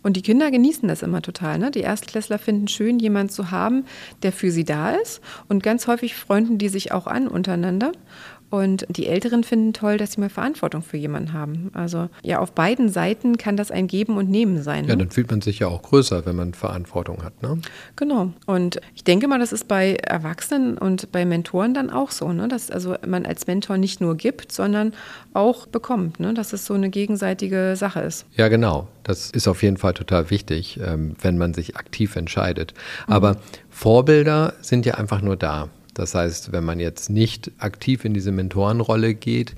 Und 0.02 0.16
die 0.16 0.22
Kinder 0.22 0.50
genießen 0.50 0.88
das 0.88 1.02
immer 1.02 1.22
total. 1.22 1.58
Ne? 1.58 1.70
Die 1.70 1.80
Erstklässler 1.80 2.38
finden 2.38 2.68
schön, 2.68 2.98
jemanden 2.98 3.32
zu 3.32 3.50
haben, 3.50 3.84
der 4.22 4.32
für 4.32 4.50
sie 4.50 4.64
da 4.64 4.90
ist. 4.90 5.20
Und 5.48 5.62
ganz 5.62 5.86
häufig 5.86 6.14
freunden 6.14 6.58
die 6.58 6.68
sich 6.68 6.92
auch 6.92 7.06
an 7.06 7.28
untereinander. 7.28 7.92
Und 8.52 8.84
die 8.90 9.06
Älteren 9.06 9.44
finden 9.44 9.72
toll, 9.72 9.96
dass 9.96 10.12
sie 10.12 10.20
mal 10.20 10.28
Verantwortung 10.28 10.82
für 10.82 10.98
jemanden 10.98 11.32
haben. 11.32 11.70
Also 11.72 12.10
ja, 12.22 12.38
auf 12.38 12.52
beiden 12.52 12.90
Seiten 12.90 13.38
kann 13.38 13.56
das 13.56 13.70
ein 13.70 13.86
Geben 13.86 14.18
und 14.18 14.28
Nehmen 14.28 14.62
sein. 14.62 14.84
Ja, 14.84 14.90
ne? 14.90 14.98
dann 14.98 15.10
fühlt 15.10 15.30
man 15.30 15.40
sich 15.40 15.60
ja 15.60 15.68
auch 15.68 15.80
größer, 15.80 16.26
wenn 16.26 16.36
man 16.36 16.52
Verantwortung 16.52 17.24
hat. 17.24 17.42
Ne? 17.42 17.62
Genau. 17.96 18.34
Und 18.44 18.78
ich 18.94 19.04
denke 19.04 19.26
mal, 19.26 19.38
das 19.38 19.54
ist 19.54 19.68
bei 19.68 19.94
Erwachsenen 19.94 20.76
und 20.76 21.10
bei 21.12 21.24
Mentoren 21.24 21.72
dann 21.72 21.88
auch 21.88 22.10
so, 22.10 22.30
ne? 22.34 22.46
dass 22.46 22.70
also 22.70 22.94
man 23.06 23.24
als 23.24 23.46
Mentor 23.46 23.78
nicht 23.78 24.02
nur 24.02 24.16
gibt, 24.18 24.52
sondern 24.52 24.92
auch 25.32 25.66
bekommt, 25.66 26.20
ne? 26.20 26.34
dass 26.34 26.52
es 26.52 26.66
so 26.66 26.74
eine 26.74 26.90
gegenseitige 26.90 27.72
Sache 27.74 28.00
ist. 28.00 28.26
Ja, 28.36 28.48
genau. 28.48 28.86
Das 29.02 29.30
ist 29.30 29.48
auf 29.48 29.62
jeden 29.62 29.78
Fall 29.78 29.94
total 29.94 30.28
wichtig, 30.28 30.78
ähm, 30.78 31.16
wenn 31.22 31.38
man 31.38 31.54
sich 31.54 31.76
aktiv 31.76 32.16
entscheidet. 32.16 32.74
Aber 33.06 33.32
mhm. 33.32 33.38
Vorbilder 33.70 34.52
sind 34.60 34.84
ja 34.84 34.96
einfach 34.96 35.22
nur 35.22 35.36
da. 35.36 35.70
Das 35.94 36.14
heißt, 36.14 36.52
wenn 36.52 36.64
man 36.64 36.80
jetzt 36.80 37.10
nicht 37.10 37.50
aktiv 37.58 38.04
in 38.04 38.14
diese 38.14 38.32
Mentorenrolle 38.32 39.14
geht, 39.14 39.54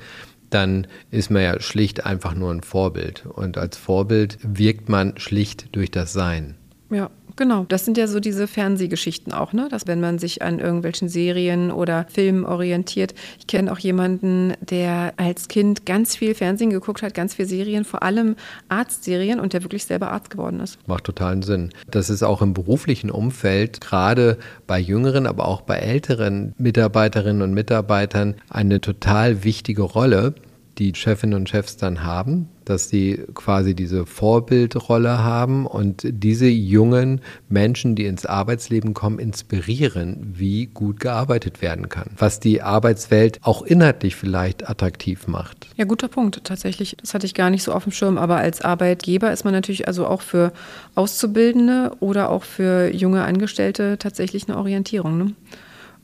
dann 0.51 0.87
ist 1.11 1.31
man 1.31 1.43
ja 1.43 1.61
schlicht 1.61 2.07
einfach 2.07 2.35
nur 2.35 2.53
ein 2.53 2.63
Vorbild. 2.63 3.27
Und 3.27 3.59
als 3.59 3.77
Vorbild 3.77 4.39
wirkt 4.43 4.89
man 4.89 5.19
schlicht 5.19 5.75
durch 5.75 5.91
das 5.91 6.13
Sein. 6.13 6.55
Ja, 6.91 7.11
Genau, 7.37 7.65
das 7.69 7.85
sind 7.85 7.99
ja 7.99 8.07
so 8.07 8.21
diese 8.21 8.47
Fernsehgeschichten 8.47 9.33
auch, 9.33 9.53
ne? 9.53 9.69
Dass 9.69 9.87
wenn 9.89 10.01
man 10.01 10.19
sich 10.19 10.43
an 10.43 10.61
irgendwelchen 10.61 11.09
Serien 11.09 11.73
oder 11.73 12.07
Filmen 12.09 12.45
orientiert. 12.45 13.15
Ich 13.39 13.49
kenne 13.49 13.73
auch 13.73 13.79
jemanden, 13.79 14.55
der 14.61 15.15
als 15.17 15.49
Kind 15.49 15.85
ganz 15.85 16.15
viel 16.15 16.35
Fernsehen 16.35 16.71
geguckt 16.71 17.03
hat, 17.03 17.13
ganz 17.15 17.35
viel 17.35 17.47
Serien, 17.47 17.85
vor 17.85 18.05
allem 18.05 18.37
Arztserien 18.69 19.41
und 19.41 19.53
der 19.53 19.65
wirklich 19.65 19.85
selber 19.85 20.13
Arzt 20.13 20.31
geworden 20.31 20.61
ist. 20.61 20.79
Macht 20.87 21.05
totalen 21.05 21.43
Sinn. 21.43 21.71
Das 21.91 22.09
ist 22.09 22.23
auch 22.23 22.41
im 22.41 22.55
beruflichen 22.55 23.11
Umfeld, 23.11 23.81
gerade 23.81 24.39
bei 24.69 24.79
jüngeren, 24.79 25.27
aber 25.27 25.49
auch 25.49 25.63
bei 25.63 25.79
älteren 25.79 26.55
Mitarbeiterinnen 26.59 27.43
und 27.43 27.53
Mitarbeitern, 27.53 28.37
eine 28.49 28.81
total 28.81 29.43
wichtige 29.43 29.83
Rolle 29.83 30.35
die 30.79 30.93
Chefinnen 30.95 31.39
und 31.39 31.49
Chefs 31.49 31.77
dann 31.77 32.03
haben, 32.03 32.49
dass 32.65 32.89
sie 32.89 33.25
quasi 33.35 33.75
diese 33.75 34.07
Vorbildrolle 34.07 35.19
haben 35.19 35.67
und 35.67 36.03
diese 36.05 36.47
jungen 36.47 37.21
Menschen, 37.49 37.95
die 37.95 38.07
ins 38.07 38.27
Arbeitsleben 38.27 38.95
kommen, 38.95 39.19
inspirieren, 39.19 40.35
wie 40.35 40.67
gut 40.67 41.01
gearbeitet 41.01 41.63
werden 41.63 41.89
kann. 41.89 42.11
Was 42.17 42.41
die 42.41 42.63
Arbeitswelt 42.63 43.41
auch 43.43 43.63
inhaltlich 43.63 44.17
vielleicht 44.17 44.69
attraktiv 44.69 45.27
macht. 45.27 45.69
Ja, 45.77 45.85
guter 45.85 46.09
Punkt. 46.09 46.43
Tatsächlich, 46.45 46.97
das 47.01 47.15
hatte 47.15 47.27
ich 47.27 47.35
gar 47.35 47.51
nicht 47.51 47.63
so 47.63 47.73
auf 47.73 47.85
dem 47.85 47.93
Schirm, 47.93 48.19
aber 48.19 48.37
als 48.37 48.63
Arbeitgeber 48.63 49.33
ist 49.33 49.45
man 49.45 49.55
natürlich 49.55 49.87
also 49.87 50.07
auch 50.07 50.23
für 50.23 50.53
Auszubildende 50.95 51.93
oder 52.01 52.31
auch 52.31 52.45
für 52.45 52.93
junge 52.93 53.25
Angestellte 53.25 53.99
tatsächlich 53.99 54.49
eine 54.49 54.59
Orientierung. 54.59 55.19
Ne? 55.19 55.33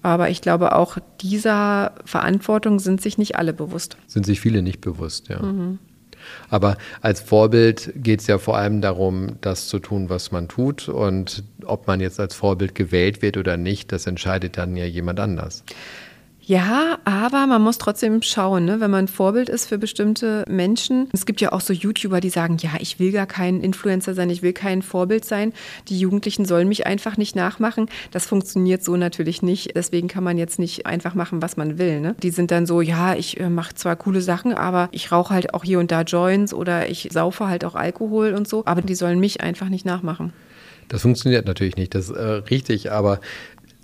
Aber 0.02 0.30
ich 0.30 0.40
glaube, 0.40 0.74
auch 0.74 0.98
dieser 1.20 1.92
Verantwortung 2.04 2.78
sind 2.78 3.02
sich 3.02 3.18
nicht 3.18 3.36
alle 3.36 3.52
bewusst. 3.52 3.96
Sind 4.06 4.24
sich 4.24 4.40
viele 4.40 4.62
nicht 4.62 4.80
bewusst, 4.80 5.28
ja. 5.28 5.42
Mhm. 5.42 5.78
Aber 6.48 6.76
als 7.00 7.20
Vorbild 7.20 7.92
geht 7.96 8.20
es 8.20 8.26
ja 8.26 8.38
vor 8.38 8.56
allem 8.56 8.80
darum, 8.80 9.36
das 9.40 9.68
zu 9.68 9.78
tun, 9.78 10.08
was 10.08 10.32
man 10.32 10.48
tut. 10.48 10.88
Und 10.88 11.44
ob 11.64 11.86
man 11.86 12.00
jetzt 12.00 12.20
als 12.20 12.34
Vorbild 12.34 12.74
gewählt 12.74 13.22
wird 13.22 13.36
oder 13.36 13.56
nicht, 13.56 13.92
das 13.92 14.06
entscheidet 14.06 14.56
dann 14.56 14.76
ja 14.76 14.84
jemand 14.84 15.20
anders. 15.20 15.64
Ja, 16.50 16.98
aber 17.04 17.46
man 17.46 17.62
muss 17.62 17.78
trotzdem 17.78 18.22
schauen, 18.22 18.64
ne? 18.64 18.80
wenn 18.80 18.90
man 18.90 19.06
Vorbild 19.06 19.48
ist 19.48 19.68
für 19.68 19.78
bestimmte 19.78 20.44
Menschen. 20.48 21.08
Es 21.12 21.24
gibt 21.24 21.40
ja 21.40 21.52
auch 21.52 21.60
so 21.60 21.72
YouTuber, 21.72 22.20
die 22.20 22.28
sagen, 22.28 22.56
ja, 22.58 22.70
ich 22.80 22.98
will 22.98 23.12
gar 23.12 23.26
kein 23.26 23.60
Influencer 23.60 24.14
sein, 24.14 24.30
ich 24.30 24.42
will 24.42 24.52
kein 24.52 24.82
Vorbild 24.82 25.24
sein. 25.24 25.52
Die 25.86 25.96
Jugendlichen 25.96 26.46
sollen 26.46 26.66
mich 26.66 26.88
einfach 26.88 27.16
nicht 27.16 27.36
nachmachen. 27.36 27.88
Das 28.10 28.26
funktioniert 28.26 28.82
so 28.82 28.96
natürlich 28.96 29.42
nicht. 29.42 29.76
Deswegen 29.76 30.08
kann 30.08 30.24
man 30.24 30.38
jetzt 30.38 30.58
nicht 30.58 30.86
einfach 30.86 31.14
machen, 31.14 31.40
was 31.40 31.56
man 31.56 31.78
will. 31.78 32.00
Ne? 32.00 32.16
Die 32.20 32.30
sind 32.30 32.50
dann 32.50 32.66
so, 32.66 32.80
ja, 32.80 33.14
ich 33.14 33.38
äh, 33.38 33.48
mache 33.48 33.76
zwar 33.76 33.94
coole 33.94 34.20
Sachen, 34.20 34.52
aber 34.52 34.88
ich 34.90 35.12
rauche 35.12 35.32
halt 35.32 35.54
auch 35.54 35.62
hier 35.62 35.78
und 35.78 35.92
da 35.92 36.02
Joints 36.02 36.52
oder 36.52 36.88
ich 36.90 37.10
saufe 37.12 37.46
halt 37.46 37.64
auch 37.64 37.76
Alkohol 37.76 38.34
und 38.34 38.48
so. 38.48 38.64
Aber 38.66 38.82
die 38.82 38.96
sollen 38.96 39.20
mich 39.20 39.40
einfach 39.40 39.68
nicht 39.68 39.86
nachmachen. 39.86 40.32
Das 40.88 41.02
funktioniert 41.02 41.46
natürlich 41.46 41.76
nicht, 41.76 41.94
das 41.94 42.10
ist 42.10 42.16
äh, 42.16 42.20
richtig, 42.50 42.90
aber 42.90 43.20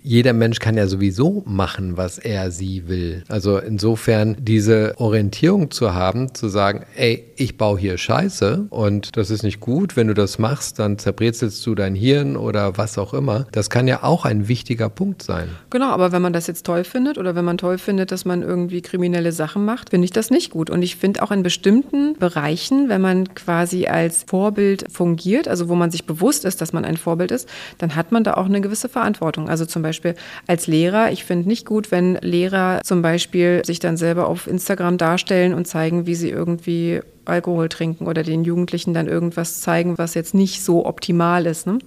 jeder 0.07 0.33
Mensch 0.33 0.61
kann 0.61 0.77
ja 0.77 0.87
sowieso 0.87 1.43
machen, 1.47 1.97
was 1.97 2.19
er 2.19 2.53
sie 2.53 2.87
will. 2.87 3.25
Also 3.27 3.59
insofern 3.59 4.37
diese 4.39 4.95
Orientierung 4.99 5.73
zu 5.73 5.95
haben, 5.95 6.33
zu 6.33 6.49
sagen, 6.49 6.87
ey, 6.95 7.25
ich 7.35 7.59
baue 7.59 7.77
hier 7.77 7.99
Scheiße 7.99 8.67
und 8.71 9.17
das 9.17 9.31
ist 9.31 9.43
nicht 9.43 9.59
gut, 9.59 9.97
wenn 9.97 10.07
du 10.07 10.15
das 10.15 10.39
machst, 10.39 10.79
dann 10.79 10.99
zerbrezelst 10.99 11.67
du 11.67 11.75
dein 11.75 11.97
Hirn 11.97 12.37
oder 12.37 12.79
was 12.79 12.99
auch 12.99 13.15
immer. 13.15 13.47
Das 13.51 13.69
kann 13.69 13.89
ja 13.89 14.05
auch 14.05 14.25
ein 14.25 14.47
wichtiger 14.47 14.89
Punkt 14.89 15.25
sein. 15.25 15.49
Genau, 15.71 15.89
aber 15.89 16.13
wenn 16.13 16.23
man 16.23 16.33
das 16.33 16.47
jetzt 16.47 16.65
toll 16.65 16.85
findet 16.85 17.19
oder 17.19 17.35
wenn 17.35 17.45
man 17.45 17.59
toll 17.59 17.77
findet, 17.77 18.13
dass 18.13 18.25
man 18.25 18.43
irgendwie 18.43 18.83
kriminelle 18.83 19.33
Sachen 19.33 19.65
macht, 19.65 19.91
finde 19.91 20.05
ich 20.05 20.13
das 20.13 20.31
nicht 20.31 20.53
gut. 20.53 20.71
Und 20.71 20.83
ich 20.83 20.95
finde 20.95 21.21
auch 21.21 21.33
in 21.33 21.43
bestimmten 21.43 22.15
Bereichen, 22.15 22.89
wenn 22.89 23.01
man 23.01 23.35
quasi 23.35 23.89
als 23.89 24.23
Vorbild 24.29 24.85
fungiert, 24.89 25.49
also 25.49 25.69
wo 25.69 25.75
man 25.75 25.91
sich 25.91 26.07
bewusst 26.07 26.45
ist, 26.45 26.61
dass 26.61 26.73
man 26.73 26.85
ein 26.85 26.97
Vorbild 26.97 27.33
ist, 27.33 27.49
dann 27.79 27.97
hat 27.97 28.13
man 28.13 28.23
da 28.23 28.35
auch 28.35 28.47
eine 28.47 28.61
gewisse 28.61 28.89
Verantwortung. 28.89 29.49
Also 29.49 29.67
zum 29.67 29.83
Beispiel 29.83 29.96
Beispiel 29.97 30.15
als 30.47 30.67
Lehrer. 30.67 31.11
Ich 31.13 31.25
finde 31.25 31.49
nicht 31.49 31.67
gut, 31.67 31.91
wenn 31.91 32.17
Lehrer 32.17 32.81
zum 32.85 33.03
Beispiel 33.03 33.63
sich 33.65 33.79
dann 33.79 33.97
selber 33.97 34.29
auf 34.29 34.47
Instagram 34.47 34.99
darstellen 34.99 35.55
und 35.55 35.67
zeigen, 35.67 36.07
wie 36.07 36.15
sie 36.15 36.31
irgendwie 36.31 37.01
Alkohol 37.27 37.69
trinken 37.69 38.07
oder 38.07 38.23
den 38.23 38.45
Jugendlichen 38.45 38.95
dann 38.95 39.09
irgendwas 39.09 39.61
zeigen, 39.61 39.99
was 39.99 40.15
jetzt 40.15 40.35
nicht 40.35 40.63
so 40.63 40.87
optimal 40.87 41.47
ist. 41.47 41.67
Ne? 41.67 41.79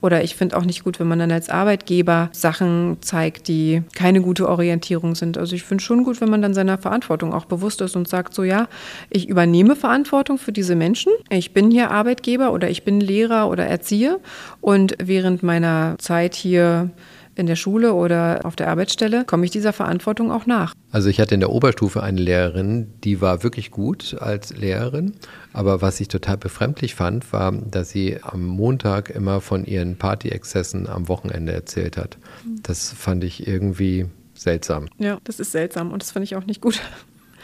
Oder 0.00 0.24
ich 0.24 0.34
finde 0.34 0.56
auch 0.56 0.64
nicht 0.64 0.84
gut, 0.84 0.98
wenn 0.98 1.06
man 1.06 1.18
dann 1.18 1.30
als 1.30 1.48
Arbeitgeber 1.48 2.30
Sachen 2.32 2.96
zeigt, 3.00 3.48
die 3.48 3.82
keine 3.94 4.20
gute 4.20 4.48
Orientierung 4.48 5.14
sind. 5.14 5.38
Also 5.38 5.54
ich 5.54 5.62
finde 5.62 5.84
schon 5.84 6.04
gut, 6.04 6.20
wenn 6.20 6.30
man 6.30 6.42
dann 6.42 6.54
seiner 6.54 6.78
Verantwortung 6.78 7.32
auch 7.32 7.44
bewusst 7.44 7.80
ist 7.80 7.96
und 7.96 8.08
sagt 8.08 8.34
so, 8.34 8.42
ja, 8.44 8.68
ich 9.10 9.28
übernehme 9.28 9.76
Verantwortung 9.76 10.38
für 10.38 10.52
diese 10.52 10.74
Menschen. 10.74 11.12
Ich 11.30 11.52
bin 11.52 11.70
hier 11.70 11.90
Arbeitgeber 11.90 12.52
oder 12.52 12.70
ich 12.70 12.84
bin 12.84 13.00
Lehrer 13.00 13.48
oder 13.50 13.66
Erzieher 13.66 14.18
und 14.60 14.96
während 14.98 15.42
meiner 15.42 15.96
Zeit 15.98 16.34
hier 16.34 16.90
in 17.38 17.46
der 17.46 17.56
Schule 17.56 17.94
oder 17.94 18.40
auf 18.44 18.56
der 18.56 18.68
Arbeitsstelle, 18.68 19.24
komme 19.24 19.44
ich 19.44 19.50
dieser 19.50 19.72
Verantwortung 19.72 20.30
auch 20.30 20.46
nach. 20.46 20.74
Also 20.90 21.08
ich 21.08 21.20
hatte 21.20 21.34
in 21.34 21.40
der 21.40 21.50
Oberstufe 21.50 22.02
eine 22.02 22.20
Lehrerin, 22.20 22.92
die 23.04 23.20
war 23.20 23.42
wirklich 23.42 23.70
gut 23.70 24.16
als 24.18 24.56
Lehrerin, 24.56 25.14
aber 25.52 25.80
was 25.80 26.00
ich 26.00 26.08
total 26.08 26.36
befremdlich 26.36 26.94
fand, 26.94 27.32
war, 27.32 27.52
dass 27.52 27.90
sie 27.90 28.18
am 28.22 28.44
Montag 28.44 29.10
immer 29.10 29.40
von 29.40 29.64
ihren 29.64 29.96
Partyexzessen 29.96 30.88
am 30.88 31.08
Wochenende 31.08 31.52
erzählt 31.52 31.96
hat. 31.96 32.18
Das 32.62 32.92
fand 32.92 33.22
ich 33.24 33.46
irgendwie 33.46 34.06
seltsam. 34.34 34.86
Ja, 34.98 35.18
das 35.24 35.40
ist 35.40 35.52
seltsam 35.52 35.92
und 35.92 36.02
das 36.02 36.10
fand 36.10 36.24
ich 36.24 36.36
auch 36.36 36.46
nicht 36.46 36.60
gut. 36.60 36.80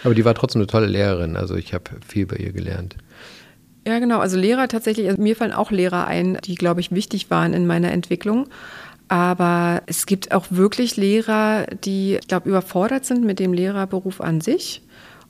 Aber 0.02 0.14
die 0.14 0.24
war 0.24 0.34
trotzdem 0.34 0.60
eine 0.60 0.66
tolle 0.66 0.86
Lehrerin, 0.86 1.36
also 1.36 1.54
ich 1.54 1.72
habe 1.72 1.84
viel 2.06 2.26
bei 2.26 2.36
ihr 2.36 2.52
gelernt. 2.52 2.96
Ja, 3.86 3.98
genau. 3.98 4.20
Also 4.20 4.38
Lehrer 4.38 4.68
tatsächlich, 4.68 5.08
also 5.08 5.20
mir 5.20 5.36
fallen 5.36 5.52
auch 5.52 5.70
Lehrer 5.70 6.06
ein, 6.06 6.38
die, 6.44 6.54
glaube 6.54 6.80
ich, 6.80 6.90
wichtig 6.90 7.30
waren 7.30 7.52
in 7.52 7.66
meiner 7.66 7.92
Entwicklung. 7.92 8.48
Aber 9.14 9.84
es 9.86 10.06
gibt 10.06 10.32
auch 10.32 10.46
wirklich 10.50 10.96
Lehrer, 10.96 11.66
die, 11.84 12.16
ich 12.20 12.26
glaube, 12.26 12.48
überfordert 12.48 13.04
sind 13.04 13.24
mit 13.24 13.38
dem 13.38 13.52
Lehrerberuf 13.52 14.20
an 14.20 14.40
sich 14.40 14.82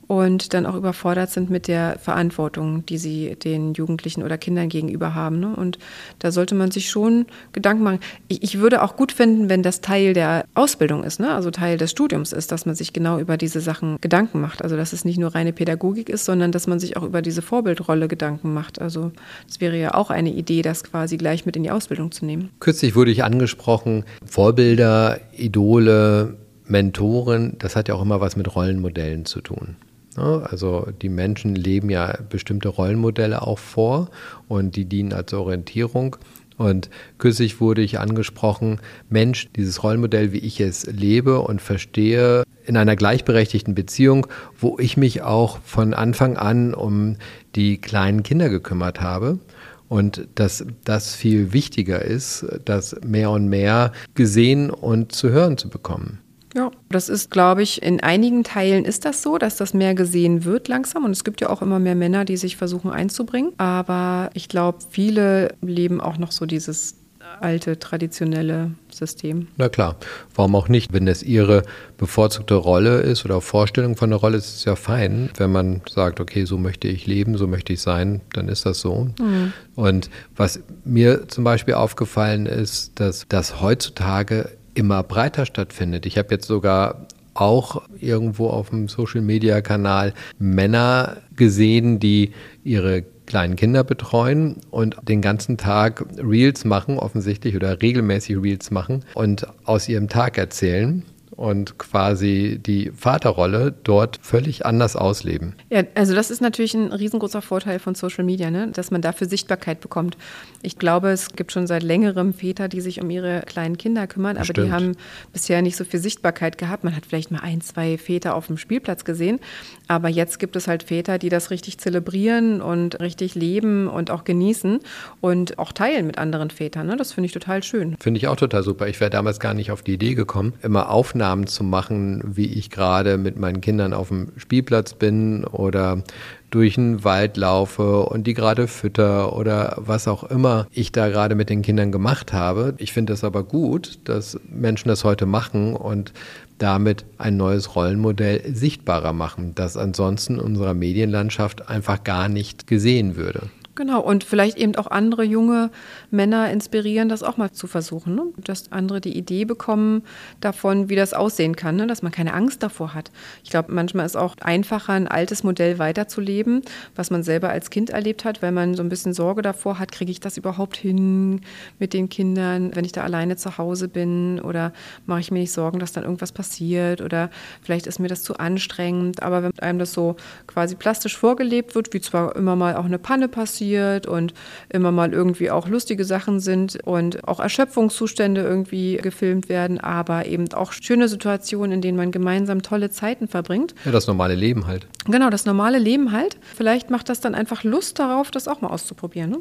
und 0.07 0.53
dann 0.53 0.65
auch 0.65 0.75
überfordert 0.75 1.31
sind 1.31 1.49
mit 1.49 1.67
der 1.67 1.97
Verantwortung, 1.99 2.85
die 2.85 2.97
sie 2.97 3.35
den 3.35 3.73
Jugendlichen 3.73 4.23
oder 4.23 4.37
Kindern 4.37 4.69
gegenüber 4.69 5.15
haben. 5.15 5.39
Ne? 5.39 5.55
Und 5.55 5.79
da 6.19 6.31
sollte 6.31 6.55
man 6.55 6.71
sich 6.71 6.89
schon 6.89 7.25
Gedanken 7.53 7.83
machen. 7.83 7.99
Ich, 8.27 8.43
ich, 8.43 8.59
würde 8.59 8.83
auch 8.83 8.95
gut 8.95 9.11
finden, 9.11 9.49
wenn 9.49 9.63
das 9.63 9.81
Teil 9.81 10.13
der 10.13 10.45
Ausbildung 10.53 11.03
ist, 11.03 11.19
ne? 11.19 11.33
also 11.33 11.51
Teil 11.51 11.77
des 11.77 11.91
Studiums 11.91 12.31
ist, 12.33 12.51
dass 12.51 12.65
man 12.65 12.75
sich 12.75 12.93
genau 12.93 13.19
über 13.19 13.37
diese 13.37 13.59
Sachen 13.59 13.97
Gedanken 14.01 14.41
macht. 14.41 14.61
Also 14.63 14.77
dass 14.77 14.93
es 14.93 15.05
nicht 15.05 15.17
nur 15.17 15.33
reine 15.33 15.53
Pädagogik 15.53 16.09
ist, 16.09 16.25
sondern 16.25 16.51
dass 16.51 16.67
man 16.67 16.79
sich 16.79 16.97
auch 16.97 17.03
über 17.03 17.21
diese 17.21 17.41
Vorbildrolle 17.41 18.07
Gedanken 18.07 18.53
macht. 18.53 18.79
Also 18.81 19.11
es 19.49 19.59
wäre 19.61 19.77
ja 19.77 19.93
auch 19.93 20.09
eine 20.09 20.31
Idee, 20.31 20.61
das 20.61 20.83
quasi 20.83 21.17
gleich 21.17 21.45
mit 21.45 21.55
in 21.55 21.63
die 21.63 21.71
Ausbildung 21.71 22.11
zu 22.11 22.25
nehmen. 22.25 22.49
Kürzlich 22.59 22.95
wurde 22.95 23.11
ich 23.11 23.23
angesprochen, 23.23 24.05
Vorbilder, 24.25 25.19
Idole, 25.35 26.37
Mentoren, 26.67 27.55
das 27.59 27.75
hat 27.75 27.87
ja 27.87 27.95
auch 27.95 28.01
immer 28.01 28.21
was 28.21 28.35
mit 28.35 28.55
Rollenmodellen 28.55 29.25
zu 29.25 29.41
tun. 29.41 29.75
Ne? 30.17 30.45
Also 30.49 30.87
die 31.01 31.09
Menschen 31.09 31.55
leben 31.55 31.89
ja 31.89 32.17
bestimmte 32.29 32.69
Rollenmodelle 32.69 33.41
auch 33.41 33.59
vor 33.59 34.09
und 34.47 34.75
die 34.75 34.85
dienen 34.85 35.13
als 35.13 35.33
Orientierung. 35.33 36.17
Und 36.57 36.89
kürzlich 37.17 37.59
wurde 37.59 37.81
ich 37.81 37.99
angesprochen, 37.99 38.79
Mensch, 39.09 39.49
dieses 39.55 39.83
Rollenmodell, 39.83 40.31
wie 40.31 40.39
ich 40.39 40.61
es 40.61 40.85
lebe 40.85 41.39
und 41.39 41.61
verstehe, 41.61 42.43
in 42.65 42.77
einer 42.77 42.95
gleichberechtigten 42.95 43.75
Beziehung, 43.75 44.27
wo 44.57 44.79
ich 44.79 44.97
mich 44.97 45.21
auch 45.21 45.59
von 45.63 45.93
Anfang 45.93 46.37
an 46.37 46.73
um 46.73 47.17
die 47.55 47.77
kleinen 47.77 48.23
Kinder 48.23 48.49
gekümmert 48.49 49.01
habe. 49.01 49.39
Und 49.87 50.27
dass 50.35 50.65
das 50.83 51.13
viel 51.13 51.53
wichtiger 51.53 52.01
ist, 52.01 52.45
das 52.65 52.95
mehr 53.05 53.29
und 53.29 53.49
mehr 53.49 53.91
gesehen 54.15 54.71
und 54.71 55.11
zu 55.11 55.29
hören 55.29 55.57
zu 55.57 55.69
bekommen. 55.69 56.19
Ja, 56.55 56.71
das 56.89 57.09
ist, 57.09 57.31
glaube 57.31 57.63
ich, 57.63 57.83
in 57.83 57.99
einigen 57.99 58.45
Teilen 58.45 58.85
ist 58.85 59.03
das 59.03 59.21
so, 59.21 59.37
dass 59.37 59.57
das 59.57 59.73
mehr 59.73 59.93
gesehen 59.93 60.45
wird 60.45 60.69
langsam. 60.69 61.03
Und 61.03 61.11
es 61.11 61.25
gibt 61.25 61.41
ja 61.41 61.49
auch 61.49 61.61
immer 61.61 61.79
mehr 61.79 61.95
Männer, 61.95 62.23
die 62.23 62.37
sich 62.37 62.55
versuchen 62.55 62.91
einzubringen. 62.91 63.51
Aber 63.57 64.29
ich 64.33 64.47
glaube, 64.47 64.79
viele 64.89 65.53
leben 65.61 65.99
auch 65.99 66.17
noch 66.17 66.31
so 66.31 66.45
dieses 66.45 66.95
alte, 67.41 67.77
traditionelle 67.79 68.71
System. 68.89 69.47
Na 69.57 69.67
klar, 69.67 69.97
warum 70.35 70.55
auch 70.55 70.69
nicht? 70.69 70.93
Wenn 70.93 71.07
es 71.07 71.23
ihre 71.23 71.63
bevorzugte 71.97 72.55
Rolle 72.55 73.01
ist 73.01 73.25
oder 73.25 73.41
Vorstellung 73.41 73.97
von 73.97 74.09
der 74.09 74.19
Rolle, 74.19 74.37
ist 74.37 74.55
es 74.55 74.65
ja 74.65 74.75
fein. 74.75 75.29
Wenn 75.37 75.51
man 75.51 75.81
sagt, 75.89 76.19
okay, 76.19 76.45
so 76.45 76.57
möchte 76.57 76.87
ich 76.87 77.05
leben, 77.05 77.37
so 77.37 77.47
möchte 77.47 77.73
ich 77.73 77.81
sein, 77.81 78.21
dann 78.33 78.47
ist 78.47 78.65
das 78.65 78.79
so. 78.79 79.09
Mhm. 79.19 79.53
Und 79.75 80.09
was 80.35 80.61
mir 80.85 81.27
zum 81.27 81.43
Beispiel 81.43 81.73
aufgefallen 81.73 82.45
ist, 82.45 82.99
dass 82.99 83.25
das 83.27 83.59
heutzutage 83.59 84.49
immer 84.75 85.03
breiter 85.03 85.45
stattfindet. 85.45 86.05
Ich 86.05 86.17
habe 86.17 86.27
jetzt 86.31 86.47
sogar 86.47 87.07
auch 87.33 87.81
irgendwo 87.99 88.47
auf 88.47 88.69
dem 88.69 88.87
Social-Media-Kanal 88.87 90.13
Männer 90.39 91.17
gesehen, 91.35 91.99
die 91.99 92.31
ihre 92.63 93.03
kleinen 93.25 93.55
Kinder 93.55 93.83
betreuen 93.83 94.57
und 94.71 94.95
den 95.01 95.21
ganzen 95.21 95.57
Tag 95.57 96.05
Reels 96.17 96.63
machen, 96.63 96.99
offensichtlich, 96.99 97.55
oder 97.55 97.81
regelmäßig 97.81 98.37
Reels 98.37 98.71
machen 98.71 99.03
und 99.15 99.47
aus 99.65 99.89
ihrem 99.89 100.07
Tag 100.07 100.37
erzählen 100.37 101.03
und 101.35 101.77
quasi 101.77 102.59
die 102.65 102.91
Vaterrolle 102.95 103.73
dort 103.83 104.19
völlig 104.21 104.65
anders 104.65 104.95
ausleben. 104.95 105.55
Ja, 105.69 105.83
also 105.95 106.15
das 106.15 106.31
ist 106.31 106.41
natürlich 106.41 106.73
ein 106.73 106.91
riesengroßer 106.93 107.41
Vorteil 107.41 107.79
von 107.79 107.95
Social 107.95 108.23
Media, 108.23 108.49
ne? 108.49 108.69
dass 108.71 108.91
man 108.91 109.01
dafür 109.01 109.27
Sichtbarkeit 109.27 109.81
bekommt. 109.81 110.17
Ich 110.61 110.77
glaube, 110.77 111.09
es 111.09 111.33
gibt 111.33 111.51
schon 111.51 111.67
seit 111.67 111.83
längerem 111.83 112.33
Väter, 112.33 112.67
die 112.69 112.79
sich 112.79 113.01
um 113.01 113.09
ihre 113.09 113.41
kleinen 113.41 113.77
Kinder 113.77 114.07
kümmern, 114.07 114.37
aber 114.37 114.45
Stimmt. 114.45 114.67
die 114.67 114.71
haben 114.71 114.91
bisher 115.33 115.61
nicht 115.61 115.75
so 115.75 115.83
viel 115.83 115.99
Sichtbarkeit 115.99 116.57
gehabt. 116.57 116.83
Man 116.83 116.95
hat 116.95 117.05
vielleicht 117.05 117.31
mal 117.31 117.41
ein, 117.41 117.61
zwei 117.61 117.97
Väter 117.97 118.35
auf 118.35 118.47
dem 118.47 118.57
Spielplatz 118.57 119.03
gesehen, 119.03 119.39
aber 119.87 120.07
jetzt 120.07 120.39
gibt 120.39 120.55
es 120.55 120.67
halt 120.67 120.83
Väter, 120.83 121.17
die 121.17 121.29
das 121.29 121.51
richtig 121.51 121.79
zelebrieren 121.79 122.61
und 122.61 122.99
richtig 123.01 123.35
leben 123.35 123.87
und 123.87 124.09
auch 124.09 124.23
genießen 124.23 124.79
und 125.19 125.59
auch 125.59 125.73
teilen 125.73 126.07
mit 126.07 126.17
anderen 126.17 126.49
Vätern. 126.49 126.87
Ne? 126.87 126.95
Das 126.95 127.11
finde 127.11 127.25
ich 127.25 127.33
total 127.33 127.61
schön. 127.61 127.97
Finde 127.99 128.19
ich 128.19 128.27
auch 128.27 128.37
total 128.37 128.63
super. 128.63 128.87
Ich 128.87 129.01
wäre 129.01 129.09
damals 129.09 129.39
gar 129.39 129.53
nicht 129.53 129.71
auf 129.71 129.81
die 129.81 129.93
Idee 129.93 130.15
gekommen, 130.15 130.53
immer 130.61 130.89
Aufnahmen 130.89 131.24
Aufnahmen 131.25 131.47
zu 131.47 131.63
machen, 131.63 132.21
wie 132.23 132.45
ich 132.45 132.69
gerade 132.69 133.17
mit 133.17 133.39
meinen 133.39 133.59
Kindern 133.59 133.93
auf 133.93 134.09
dem 134.09 134.27
Spielplatz 134.37 134.93
bin 134.93 135.43
oder 135.43 136.03
durch 136.51 136.75
den 136.75 137.03
Wald 137.03 137.35
laufe 137.35 138.03
und 138.03 138.27
die 138.27 138.35
gerade 138.35 138.67
fütter 138.67 139.35
oder 139.35 139.75
was 139.77 140.07
auch 140.07 140.23
immer 140.23 140.67
ich 140.71 140.91
da 140.91 141.09
gerade 141.09 141.33
mit 141.33 141.49
den 141.49 141.63
Kindern 141.63 141.91
gemacht 141.91 142.31
habe. 142.31 142.75
Ich 142.77 142.93
finde 142.93 143.13
es 143.13 143.23
aber 143.23 143.43
gut, 143.43 143.97
dass 144.03 144.39
Menschen 144.47 144.87
das 144.89 145.03
heute 145.03 145.25
machen 145.25 145.75
und 145.75 146.13
damit 146.59 147.05
ein 147.17 147.37
neues 147.37 147.75
Rollenmodell 147.75 148.53
sichtbarer 148.53 149.11
machen, 149.11 149.53
das 149.55 149.77
ansonsten 149.77 150.35
in 150.35 150.41
unserer 150.41 150.75
Medienlandschaft 150.75 151.69
einfach 151.69 152.03
gar 152.03 152.29
nicht 152.29 152.67
gesehen 152.67 153.15
würde. 153.15 153.49
Genau, 153.75 153.99
und 153.99 154.23
vielleicht 154.23 154.57
eben 154.57 154.73
auch 154.77 154.87
andere 154.87 155.23
junge 155.23 155.69
Männer 156.09 156.49
inspirieren, 156.49 157.09
das 157.09 157.23
auch 157.23 157.35
mal 157.35 157.51
zu 157.51 157.67
versuchen. 157.67 158.15
Ne? 158.15 158.23
Dass 158.37 158.71
andere 158.71 159.01
die 159.01 159.17
Idee 159.17 159.43
bekommen 159.43 160.03
davon, 160.39 160.87
wie 160.87 160.95
das 160.95 161.13
aussehen 161.13 161.57
kann, 161.57 161.75
ne? 161.75 161.85
dass 161.85 162.01
man 162.01 162.13
keine 162.13 162.33
Angst 162.33 162.63
davor 162.63 162.93
hat. 162.93 163.11
Ich 163.43 163.49
glaube, 163.49 163.73
manchmal 163.73 164.05
ist 164.05 164.15
auch 164.15 164.37
einfacher, 164.39 164.93
ein 164.93 165.09
altes 165.09 165.43
Modell 165.43 165.77
weiterzuleben, 165.77 166.61
was 166.95 167.11
man 167.11 167.21
selber 167.21 167.49
als 167.49 167.69
Kind 167.69 167.89
erlebt 167.89 168.23
hat, 168.23 168.41
weil 168.41 168.53
man 168.53 168.75
so 168.75 168.81
ein 168.81 168.87
bisschen 168.87 169.13
Sorge 169.13 169.41
davor 169.41 169.77
hat, 169.77 169.91
kriege 169.91 170.11
ich 170.11 170.21
das 170.21 170.37
überhaupt 170.37 170.77
hin 170.77 171.41
mit 171.77 171.91
den 171.91 172.07
Kindern, 172.07 172.73
wenn 172.75 172.85
ich 172.85 172.93
da 172.93 173.03
alleine 173.03 173.35
zu 173.35 173.57
Hause 173.57 173.89
bin 173.89 174.39
oder 174.39 174.71
mache 175.05 175.19
ich 175.19 175.31
mir 175.31 175.39
nicht 175.39 175.51
Sorgen, 175.51 175.79
dass 175.79 175.91
dann 175.91 176.05
irgendwas 176.05 176.31
passiert 176.31 177.01
oder 177.01 177.29
vielleicht 177.61 177.87
ist 177.87 177.99
mir 177.99 178.07
das 178.07 178.23
zu 178.23 178.37
anstrengend. 178.37 179.21
Aber 179.21 179.43
wenn 179.43 179.51
einem 179.59 179.79
das 179.79 179.91
so 179.91 180.15
quasi 180.47 180.75
plastisch 180.75 181.17
vorgelebt 181.17 181.75
wird, 181.75 181.93
wie 181.93 181.99
zwar 181.99 182.37
immer 182.37 182.55
mal 182.55 182.77
auch 182.77 182.85
eine 182.85 182.99
Panne 182.99 183.27
passiert, 183.27 183.64
passiert 183.65 184.07
und 184.07 184.33
immer 184.69 184.91
mal 184.91 185.13
irgendwie 185.13 185.51
auch 185.51 185.67
lustige 185.67 186.05
Sachen 186.05 186.39
sind 186.39 186.77
und 186.83 187.27
auch 187.27 187.39
Erschöpfungszustände 187.39 188.41
irgendwie 188.41 188.97
gefilmt 188.97 189.49
werden, 189.49 189.79
aber 189.79 190.25
eben 190.27 190.51
auch 190.53 190.71
schöne 190.71 191.07
Situationen, 191.07 191.73
in 191.73 191.81
denen 191.81 191.97
man 191.97 192.11
gemeinsam 192.11 192.61
tolle 192.61 192.89
Zeiten 192.89 193.27
verbringt. 193.27 193.73
Ja, 193.85 193.91
das 193.91 194.07
normale 194.07 194.35
Leben 194.35 194.67
halt. 194.67 194.87
Genau, 195.05 195.29
das 195.29 195.45
normale 195.45 195.79
Leben 195.79 196.11
halt. 196.11 196.37
Vielleicht 196.55 196.89
macht 196.89 197.09
das 197.09 197.19
dann 197.19 197.35
einfach 197.35 197.63
Lust 197.63 197.99
darauf, 197.99 198.31
das 198.31 198.47
auch 198.47 198.61
mal 198.61 198.69
auszuprobieren. 198.69 199.31
Ne? 199.31 199.37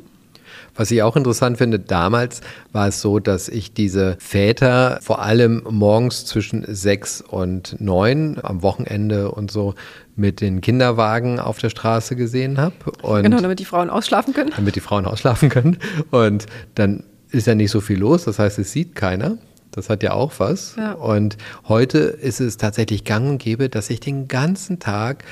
Was 0.75 0.91
ich 0.91 1.03
auch 1.03 1.17
interessant 1.17 1.59
finde, 1.59 1.79
damals 1.79 2.41
war 2.73 2.89
es 2.89 3.01
so, 3.01 3.21
dass 3.21 3.49
ich 3.49 3.75
diese 3.75 4.17
Väter 4.19 4.99
vor 5.03 5.23
allem 5.23 5.63
morgens 5.71 6.27
zwischen 6.27 6.65
sechs 6.69 7.21
und 7.21 7.77
neun 7.81 8.39
am 8.43 8.63
Wochenende 8.63 9.31
und 9.31 9.51
so 9.51 9.75
mit 10.17 10.41
den 10.41 10.61
Kinderwagen 10.61 11.39
auf 11.39 11.59
der 11.59 11.71
Straße 11.71 12.17
gesehen 12.17 12.59
habe. 12.59 12.75
Genau, 13.23 13.41
damit 13.41 13.59
die 13.59 13.65
Frauen 13.65 13.91
ausschlafen 13.91 14.35
können. 14.35 14.53
Damit 14.55 14.77
die 14.77 14.81
Frauen 14.81 15.07
ausschlafen 15.07 15.49
können. 15.49 15.79
Und 16.11 16.47
dann 16.75 17.05
ist 17.31 17.47
ja 17.47 17.55
nicht 17.55 17.71
so 17.71 17.81
viel 17.81 17.99
los, 17.99 18.25
das 18.25 18.39
heißt, 18.39 18.59
es 18.59 18.73
sieht 18.73 18.95
keiner. 18.95 19.39
Das 19.73 19.91
hat 19.91 20.05
ja 20.05 20.13
auch 20.13 20.33
was. 20.39 20.77
Ja. 20.77 20.93
Und 20.93 21.37
heute 21.69 21.99
ist 21.99 22.41
es 22.41 22.57
tatsächlich 22.57 23.03
gang 23.03 23.29
und 23.29 23.39
gäbe, 23.39 23.69
dass 23.69 23.91
ich 23.91 23.99
den 23.99 24.29
ganzen 24.29 24.79
Tag 24.79 25.25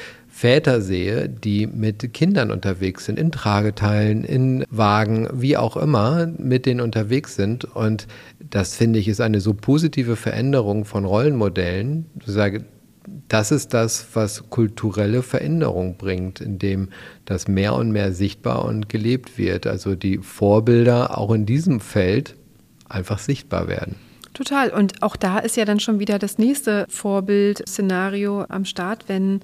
Väter 0.43 0.81
sehe, 0.81 1.29
die 1.29 1.69
mit 1.69 2.13
Kindern 2.13 2.51
unterwegs 2.51 3.05
sind, 3.05 3.17
in 3.17 3.31
Trageteilen, 3.31 4.25
in 4.25 4.65
Wagen, 4.71 5.29
wie 5.33 5.57
auch 5.57 5.77
immer, 5.77 6.27
mit 6.37 6.67
denen 6.67 6.81
unterwegs 6.81 7.37
sind. 7.37 7.65
Und 7.65 8.09
das 8.41 8.75
finde 8.75 8.99
ich 8.99 9.07
ist 9.07 9.21
eine 9.21 9.41
so 9.41 9.55
positive 9.55 10.17
Veränderung 10.17 10.85
von 10.85 11.05
Rollenmodellen. 11.05 12.07
Ich 12.19 12.33
sage, 12.33 12.65
das 13.29 13.53
ist 13.53 13.73
das, 13.73 14.05
was 14.15 14.51
kulturelle 14.51 15.23
Veränderung 15.23 15.97
bringt, 15.97 16.41
indem 16.41 16.89
das 17.25 17.47
mehr 17.47 17.77
und 17.77 17.93
mehr 17.93 18.13
sichtbar 18.13 18.65
und 18.65 18.89
gelebt 18.89 19.39
wird. 19.39 19.69
Also 19.69 19.95
die 19.95 20.19
Vorbilder 20.19 21.19
auch 21.19 21.31
in 21.31 21.47
diesem 21.47 21.79
Feld 21.79 22.35
einfach 22.89 23.21
sichtbar 23.21 23.69
werden. 23.69 23.95
Total. 24.35 24.71
Und 24.71 25.05
auch 25.05 25.15
da 25.15 25.39
ist 25.39 25.57
ja 25.57 25.65
dann 25.65 25.79
schon 25.79 26.01
wieder 26.01 26.19
das 26.19 26.39
nächste 26.39 26.87
Vorbild-Szenario 26.89 28.45
am 28.49 28.65
Start, 28.65 29.05
wenn 29.07 29.41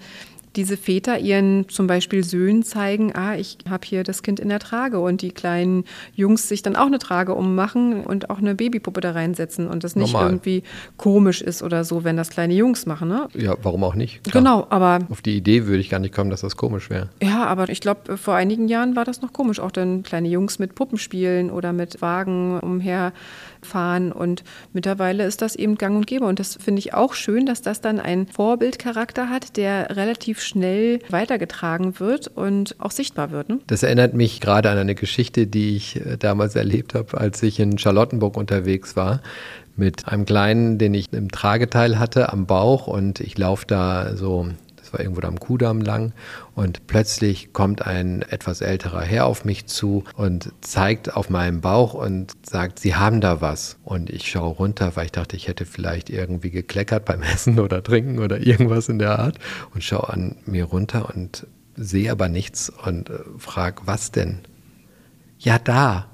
diese 0.59 0.77
Väter 0.77 1.21
ihren 1.21 1.68
zum 1.68 1.87
Beispiel 1.87 2.25
Söhnen 2.25 2.64
zeigen, 2.64 3.14
ah, 3.14 3.37
ich 3.37 3.59
habe 3.71 3.87
hier 3.87 4.03
das 4.03 4.25
Kind 4.25 4.40
in 4.40 4.49
der 4.49 4.59
Trage 4.59 4.99
und 4.99 5.23
die 5.23 5.31
kleinen 5.31 5.85
Jungs 6.14 6.49
sich 6.49 6.62
dann 6.62 6.75
auch 6.75 6.87
eine 6.87 6.99
Trage 6.99 7.37
ummachen 7.37 8.05
und 8.05 8.29
auch 8.29 8.38
eine 8.38 8.57
Babypuppe 8.57 9.01
da 9.01 9.12
reinsetzen 9.12 9.68
und 9.68 9.85
das 9.85 9.94
nicht 9.94 10.12
Normal. 10.12 10.31
irgendwie 10.31 10.64
komisch 10.97 11.42
ist 11.42 11.62
oder 11.62 11.85
so, 11.85 12.03
wenn 12.03 12.16
das 12.16 12.31
kleine 12.31 12.55
Jungs 12.55 12.87
machen. 12.87 13.09
Ne? 13.09 13.29
Ja, 13.35 13.55
warum 13.62 13.85
auch 13.85 13.94
nicht? 13.94 14.25
Klar. 14.25 14.42
Genau, 14.42 14.66
aber. 14.68 14.99
Auf 15.11 15.23
die 15.23 15.37
Idee 15.37 15.66
würde 15.66 15.79
ich 15.79 15.90
gar 15.90 16.01
nicht 16.01 16.12
kommen, 16.12 16.31
dass 16.31 16.40
das 16.40 16.57
komisch 16.57 16.90
wäre. 16.90 17.09
Ja, 17.23 17.47
aber 17.47 17.68
ich 17.68 17.81
glaube, 17.81 18.16
vor 18.16 18.35
einigen 18.35 18.66
Jahren 18.66 18.97
war 18.97 19.05
das 19.05 19.23
noch 19.23 19.33
komisch, 19.33 19.61
auch 19.61 19.71
dann 19.71 20.03
kleine 20.03 20.29
Jungs 20.29 20.59
mit 20.59 20.75
Puppen 20.75 20.99
spielen 20.99 21.51
oder 21.51 21.73
mit 21.73 22.03
Wagen 22.03 22.59
umher 22.59 23.12
fahren. 23.62 24.11
Und 24.11 24.42
mittlerweile 24.73 25.25
ist 25.25 25.40
das 25.40 25.55
eben 25.55 25.79
gang 25.79 25.97
und 25.97 26.09
gäbe. 26.09 26.25
Und 26.25 26.40
das 26.40 26.59
finde 26.61 26.81
ich 26.81 26.94
auch 26.94 27.14
schön, 27.14 27.47
dass 27.47 27.62
das 27.62 27.81
dann 27.81 28.01
einen 28.01 28.27
Vorbildcharakter 28.27 29.31
hat, 29.31 29.57
der 29.57 29.97
relativ 29.97 30.40
schnell 30.48 31.00
weitergetragen 31.11 32.00
wird 32.00 32.28
und 32.28 32.76
auch 32.78 32.90
sichtbar 32.90 33.30
wird. 33.30 33.48
Ne? 33.48 33.58
Das 33.66 33.82
erinnert 33.82 34.14
mich 34.14 34.40
gerade 34.40 34.70
an 34.70 34.78
eine 34.78 34.94
Geschichte, 34.94 35.46
die 35.46 35.76
ich 35.76 35.96
äh, 35.96 36.16
damals 36.16 36.56
erlebt 36.56 36.94
habe, 36.94 37.18
als 37.18 37.42
ich 37.42 37.61
in 37.61 37.78
Charlottenburg 37.78 38.37
unterwegs 38.37 38.96
war 38.96 39.20
mit 39.76 40.08
einem 40.08 40.26
Kleinen, 40.26 40.78
den 40.78 40.92
ich 40.92 41.12
im 41.12 41.30
Trageteil 41.30 41.98
hatte 41.98 42.32
am 42.32 42.46
Bauch 42.46 42.88
und 42.88 43.20
ich 43.20 43.38
laufe 43.38 43.64
da 43.66 44.16
so 44.16 44.48
das 44.88 44.94
war 44.94 45.01
irgendwo 45.01 45.20
da 45.20 45.29
am 45.29 45.38
Kudamm 45.38 45.83
lang. 45.83 46.14
Und 46.55 46.87
plötzlich 46.87 47.53
kommt 47.53 47.87
ein 47.87 48.22
etwas 48.22 48.62
älterer 48.62 49.03
Herr 49.03 49.27
auf 49.27 49.44
mich 49.44 49.66
zu 49.66 50.05
und 50.16 50.51
zeigt 50.62 51.14
auf 51.14 51.29
meinem 51.29 51.61
Bauch 51.61 51.92
und 51.92 52.33
sagt, 52.42 52.79
Sie 52.79 52.94
haben 52.94 53.20
da 53.20 53.42
was. 53.42 53.77
Und 53.85 54.09
ich 54.09 54.31
schaue 54.31 54.55
runter, 54.55 54.92
weil 54.94 55.07
ich 55.07 55.12
dachte, 55.12 55.37
ich 55.37 55.46
hätte 55.46 55.66
vielleicht 55.66 56.09
irgendwie 56.09 56.51
gekleckert 56.51 57.05
beim 57.05 57.22
Essen 57.35 57.61
oder 57.61 57.83
Trinken 57.83 58.18
oder 58.18 58.40
irgendwas 58.40 58.88
in 58.88 58.98
der 58.98 59.18
Art. 59.18 59.38
Und 59.74 59.85
schaue 59.85 60.09
an 60.09 60.37
mir 60.46 60.64
runter 60.64 61.12
und 61.14 61.46
sehe 61.77 62.11
aber 62.11 62.29
nichts 62.29 62.70
und 62.70 63.11
äh, 63.11 63.18
frage, 63.37 63.83
was 63.85 64.11
denn? 64.11 64.40
Ja, 65.38 65.59
da. 65.59 66.07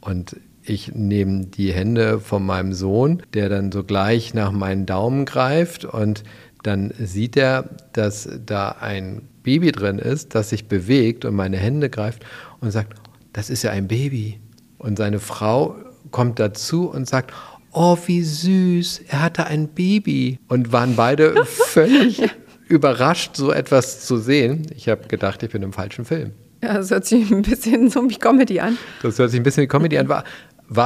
Und 0.00 0.36
ich 0.68 0.94
nehme 0.94 1.46
die 1.46 1.72
Hände 1.72 2.20
von 2.20 2.44
meinem 2.44 2.72
Sohn, 2.72 3.22
der 3.34 3.48
dann 3.48 3.72
sogleich 3.72 4.34
nach 4.34 4.52
meinen 4.52 4.86
Daumen 4.86 5.24
greift 5.24 5.84
und 5.84 6.22
dann 6.62 6.92
sieht 6.98 7.36
er, 7.36 7.68
dass 7.92 8.28
da 8.44 8.76
ein 8.80 9.22
Baby 9.42 9.72
drin 9.72 9.98
ist, 9.98 10.34
das 10.34 10.50
sich 10.50 10.66
bewegt 10.66 11.24
und 11.24 11.34
meine 11.34 11.56
Hände 11.56 11.88
greift 11.88 12.24
und 12.60 12.70
sagt, 12.70 12.94
das 13.32 13.50
ist 13.50 13.62
ja 13.62 13.70
ein 13.70 13.88
Baby. 13.88 14.40
Und 14.78 14.98
seine 14.98 15.20
Frau 15.20 15.76
kommt 16.10 16.38
dazu 16.38 16.90
und 16.90 17.08
sagt, 17.08 17.32
oh, 17.72 17.96
wie 18.06 18.22
süß, 18.22 19.02
er 19.08 19.22
hatte 19.22 19.46
ein 19.46 19.68
Baby. 19.68 20.38
Und 20.48 20.72
waren 20.72 20.96
beide 20.96 21.44
völlig 21.44 22.22
überrascht, 22.68 23.36
so 23.36 23.52
etwas 23.52 24.04
zu 24.04 24.18
sehen. 24.18 24.66
Ich 24.74 24.88
habe 24.88 25.06
gedacht, 25.08 25.42
ich 25.42 25.50
bin 25.50 25.62
im 25.62 25.72
falschen 25.72 26.04
Film. 26.04 26.32
Ja, 26.62 26.74
das 26.74 26.90
hört 26.90 27.06
sich 27.06 27.30
ein 27.30 27.42
bisschen 27.42 27.88
so 27.88 28.08
wie 28.10 28.16
Comedy 28.16 28.58
an. 28.58 28.76
Das 29.02 29.18
hört 29.18 29.30
sich 29.30 29.38
ein 29.38 29.44
bisschen 29.44 29.62
wie 29.62 29.68
Comedy 29.68 29.96
an. 29.96 30.08
war 30.08 30.24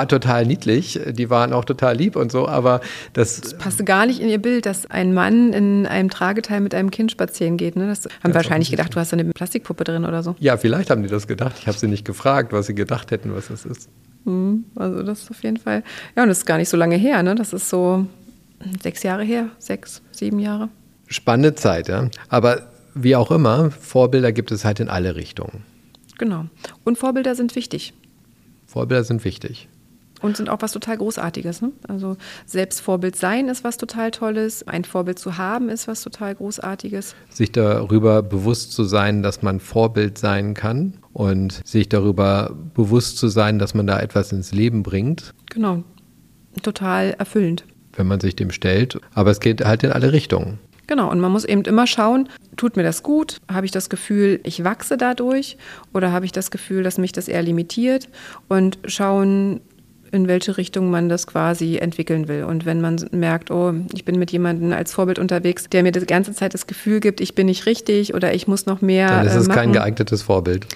total 0.08 0.46
niedlich, 0.46 1.00
die 1.10 1.30
waren 1.30 1.52
auch 1.52 1.64
total 1.64 1.96
lieb 1.96 2.16
und 2.16 2.30
so, 2.32 2.48
aber 2.48 2.80
das, 3.12 3.40
das 3.40 3.58
passte 3.58 3.84
gar 3.84 4.06
nicht 4.06 4.20
in 4.20 4.28
ihr 4.28 4.40
Bild, 4.40 4.66
dass 4.66 4.90
ein 4.90 5.12
Mann 5.12 5.52
in 5.52 5.86
einem 5.86 6.10
Trageteil 6.10 6.60
mit 6.60 6.74
einem 6.74 6.90
Kind 6.90 7.10
spazieren 7.10 7.56
geht. 7.56 7.76
Ne? 7.76 7.86
Das 7.86 8.08
haben 8.22 8.34
wahrscheinlich 8.34 8.70
gedacht, 8.70 8.94
du 8.94 9.00
hast 9.00 9.12
eine 9.12 9.24
Plastikpuppe 9.24 9.84
drin 9.84 10.04
oder 10.04 10.22
so. 10.22 10.36
Ja, 10.38 10.56
vielleicht 10.56 10.90
haben 10.90 11.02
die 11.02 11.08
das 11.08 11.26
gedacht. 11.26 11.56
Ich 11.58 11.66
habe 11.66 11.76
sie 11.76 11.88
nicht 11.88 12.04
gefragt, 12.04 12.52
was 12.52 12.66
sie 12.66 12.74
gedacht 12.74 13.10
hätten, 13.10 13.34
was 13.34 13.48
das 13.48 13.64
ist. 13.64 13.88
Hm, 14.24 14.64
also 14.76 15.02
das 15.02 15.22
ist 15.22 15.30
auf 15.30 15.42
jeden 15.42 15.56
Fall. 15.56 15.82
Ja, 16.16 16.22
und 16.22 16.28
das 16.28 16.38
ist 16.38 16.46
gar 16.46 16.58
nicht 16.58 16.68
so 16.68 16.76
lange 16.76 16.96
her. 16.96 17.22
Ne? 17.22 17.34
Das 17.34 17.52
ist 17.52 17.68
so 17.68 18.06
sechs 18.82 19.02
Jahre 19.02 19.24
her, 19.24 19.48
sechs, 19.58 20.02
sieben 20.12 20.38
Jahre. 20.38 20.68
Spannende 21.08 21.54
Zeit, 21.54 21.88
ja. 21.88 22.08
Aber 22.28 22.62
wie 22.94 23.16
auch 23.16 23.30
immer, 23.30 23.70
Vorbilder 23.70 24.32
gibt 24.32 24.52
es 24.52 24.64
halt 24.64 24.80
in 24.80 24.88
alle 24.88 25.16
Richtungen. 25.16 25.64
Genau. 26.18 26.46
Und 26.84 26.98
Vorbilder 26.98 27.34
sind 27.34 27.56
wichtig. 27.56 27.94
Vorbilder 28.66 29.04
sind 29.04 29.24
wichtig. 29.24 29.68
Und 30.22 30.37
sind 30.37 30.48
auch 30.48 30.62
was 30.62 30.72
total 30.72 30.96
Großartiges. 30.96 31.62
Ne? 31.62 31.72
Also 31.88 32.16
selbst 32.46 32.80
Vorbild 32.80 33.16
sein 33.16 33.48
ist 33.48 33.64
was 33.64 33.76
total 33.76 34.11
Tolles. 34.11 34.66
Ein 34.66 34.85
Vorbild 34.85 35.18
zu 35.18 35.37
haben 35.37 35.68
ist 35.68 35.88
was 35.88 36.02
total 36.02 36.35
Großartiges. 36.35 37.14
Sich 37.28 37.52
darüber 37.52 38.22
bewusst 38.22 38.72
zu 38.72 38.85
sein, 38.85 39.22
dass 39.22 39.42
man 39.42 39.61
Vorbild 39.61 40.18
sein 40.18 40.54
kann 40.54 40.94
und 41.12 41.61
sich 41.66 41.88
darüber 41.88 42.56
bewusst 42.74 43.18
zu 43.18 43.28
sein, 43.28 43.58
dass 43.58 43.74
man 43.74 43.87
da 43.87 44.00
etwas 44.00 44.32
ins 44.32 44.52
Leben 44.52 44.82
bringt. 44.82 45.35
Genau. 45.50 45.82
Total 46.62 47.14
erfüllend. 47.18 47.64
Wenn 47.94 48.06
man 48.06 48.20
sich 48.20 48.37
dem 48.37 48.50
stellt. 48.50 48.98
Aber 49.14 49.30
es 49.30 49.40
geht 49.40 49.64
halt 49.64 49.82
in 49.82 49.92
alle 49.92 50.12
Richtungen. 50.12 50.58
Genau, 50.87 51.11
und 51.11 51.20
man 51.20 51.32
muss 51.32 51.44
eben 51.44 51.62
immer 51.62 51.87
schauen, 51.87 52.28
tut 52.56 52.76
mir 52.76 52.82
das 52.82 53.02
gut? 53.02 53.38
Habe 53.50 53.66
ich 53.66 53.72
das 53.72 53.88
Gefühl, 53.88 54.40
ich 54.42 54.64
wachse 54.64 54.96
dadurch? 54.96 55.56
Oder 55.94 56.12
habe 56.12 56.24
ich 56.24 56.32
das 56.32 56.50
Gefühl, 56.50 56.82
dass 56.82 56.98
mich 56.98 57.12
das 57.12 57.28
eher 57.28 57.42
limitiert? 57.42 58.08
Und 58.48 58.78
schauen, 58.85 59.61
in 60.12 60.29
welche 60.29 60.59
Richtung 60.59 60.90
man 60.90 61.09
das 61.09 61.27
quasi 61.27 61.79
entwickeln 61.79 62.29
will. 62.29 62.44
Und 62.44 62.66
wenn 62.66 62.81
man 62.81 63.05
merkt, 63.11 63.51
oh, 63.51 63.72
ich 63.94 64.05
bin 64.05 64.18
mit 64.18 64.31
jemandem 64.31 64.72
als 64.72 64.92
Vorbild 64.92 65.18
unterwegs, 65.18 65.68
der 65.70 65.83
mir 65.83 65.90
die 65.90 66.01
ganze 66.01 66.35
Zeit 66.35 66.55
das 66.55 66.66
Gefühl 66.66 67.01
gibt, 67.01 67.20
ich 67.20 67.35
bin 67.35 67.46
nicht 67.46 67.66
richtig 67.66 68.14
oder 68.14 68.35
ich 68.35 68.46
muss 68.46 68.66
noch 68.66 68.83
mehr. 68.83 69.09
Dann 69.09 69.27
ist 69.27 69.35
es 69.35 69.48
äh, 69.48 69.53
kein 69.53 69.72
geeignetes 69.72 70.22
Vorbild. 70.22 70.66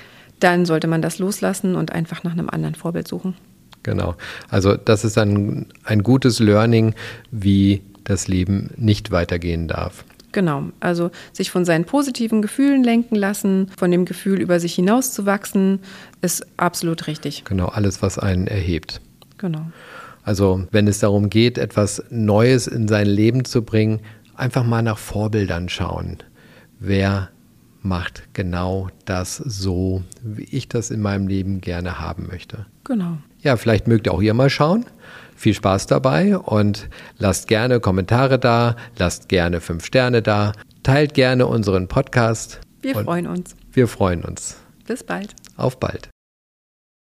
Dann 0.41 0.65
sollte 0.65 0.87
man 0.87 1.03
das 1.03 1.19
loslassen 1.19 1.77
und 1.77 1.93
einfach 1.93 2.25
nach 2.25 2.33
einem 2.33 2.49
anderen 2.49 2.75
Vorbild 2.75 3.07
suchen. 3.07 3.35
Genau. 3.83 4.17
Also 4.49 4.77
das 4.77 5.05
ist 5.05 5.17
ein, 5.19 5.67
ein 5.85 6.03
gutes 6.03 6.41
Learning, 6.41 6.95
wie 7.31 7.83
das 8.05 8.29
Leben 8.29 8.71
nicht 8.77 9.11
weitergehen 9.11 9.69
darf. 9.69 10.05
Genau, 10.33 10.65
also 10.81 11.11
sich 11.33 11.51
von 11.51 11.65
seinen 11.65 11.87
positiven 11.87 12.43
Gefühlen 12.43 12.85
lenken 12.85 13.17
lassen, 13.17 13.71
von 13.79 13.91
dem 13.91 14.05
Gefühl 14.05 14.41
über 14.41 14.61
sich 14.61 14.75
hinauszuwachsen, 14.75 15.81
ist 16.21 16.47
absolut 16.59 17.07
richtig. 17.07 17.45
Genau, 17.45 17.69
alles, 17.69 18.03
was 18.03 18.19
einen 18.19 18.47
erhebt. 18.47 19.01
Genau. 19.39 19.67
Also 20.23 20.67
wenn 20.73 20.89
es 20.89 20.99
darum 20.99 21.31
geht, 21.31 21.57
etwas 21.57 22.03
Neues 22.11 22.67
in 22.67 22.89
sein 22.89 23.07
Leben 23.07 23.45
zu 23.45 23.63
bringen, 23.63 24.01
einfach 24.35 24.65
mal 24.65 24.83
nach 24.83 24.99
Vorbildern 24.99 25.69
schauen. 25.69 26.19
Wer 26.81 27.31
macht 27.83 28.35
genau 28.35 28.89
das 29.05 29.37
so, 29.37 30.03
wie 30.23 30.49
ich 30.51 30.69
das 30.69 30.91
in 30.91 31.01
meinem 31.01 31.29
Leben 31.29 31.61
gerne 31.61 32.01
haben 32.01 32.27
möchte? 32.27 32.67
Genau. 32.85 33.19
Ja, 33.41 33.57
vielleicht 33.57 33.87
mögt 33.87 34.07
ihr 34.07 34.13
auch 34.13 34.23
ihr 34.23 34.35
mal 34.35 34.51
schauen. 34.51 34.85
Viel 35.37 35.55
Spaß 35.55 35.87
dabei 35.87 36.37
und 36.37 36.89
lasst 37.19 37.47
gerne 37.47 37.79
Kommentare 37.79 38.39
da, 38.39 38.75
lasst 38.99 39.29
gerne 39.29 39.61
fünf 39.61 39.85
Sterne 39.85 40.23
da, 40.23 40.53
teilt 40.83 41.15
gerne 41.15 41.47
unseren 41.47 41.89
Podcast. 41.89 42.61
Wir 42.81 42.95
freuen 42.95 43.27
uns. 43.27 43.55
Wir 43.73 43.87
freuen 43.87 44.25
uns. 44.25 44.57
Bis 44.87 45.05
bald. 45.05 45.35
Auf 45.57 45.79
bald. 45.79 46.09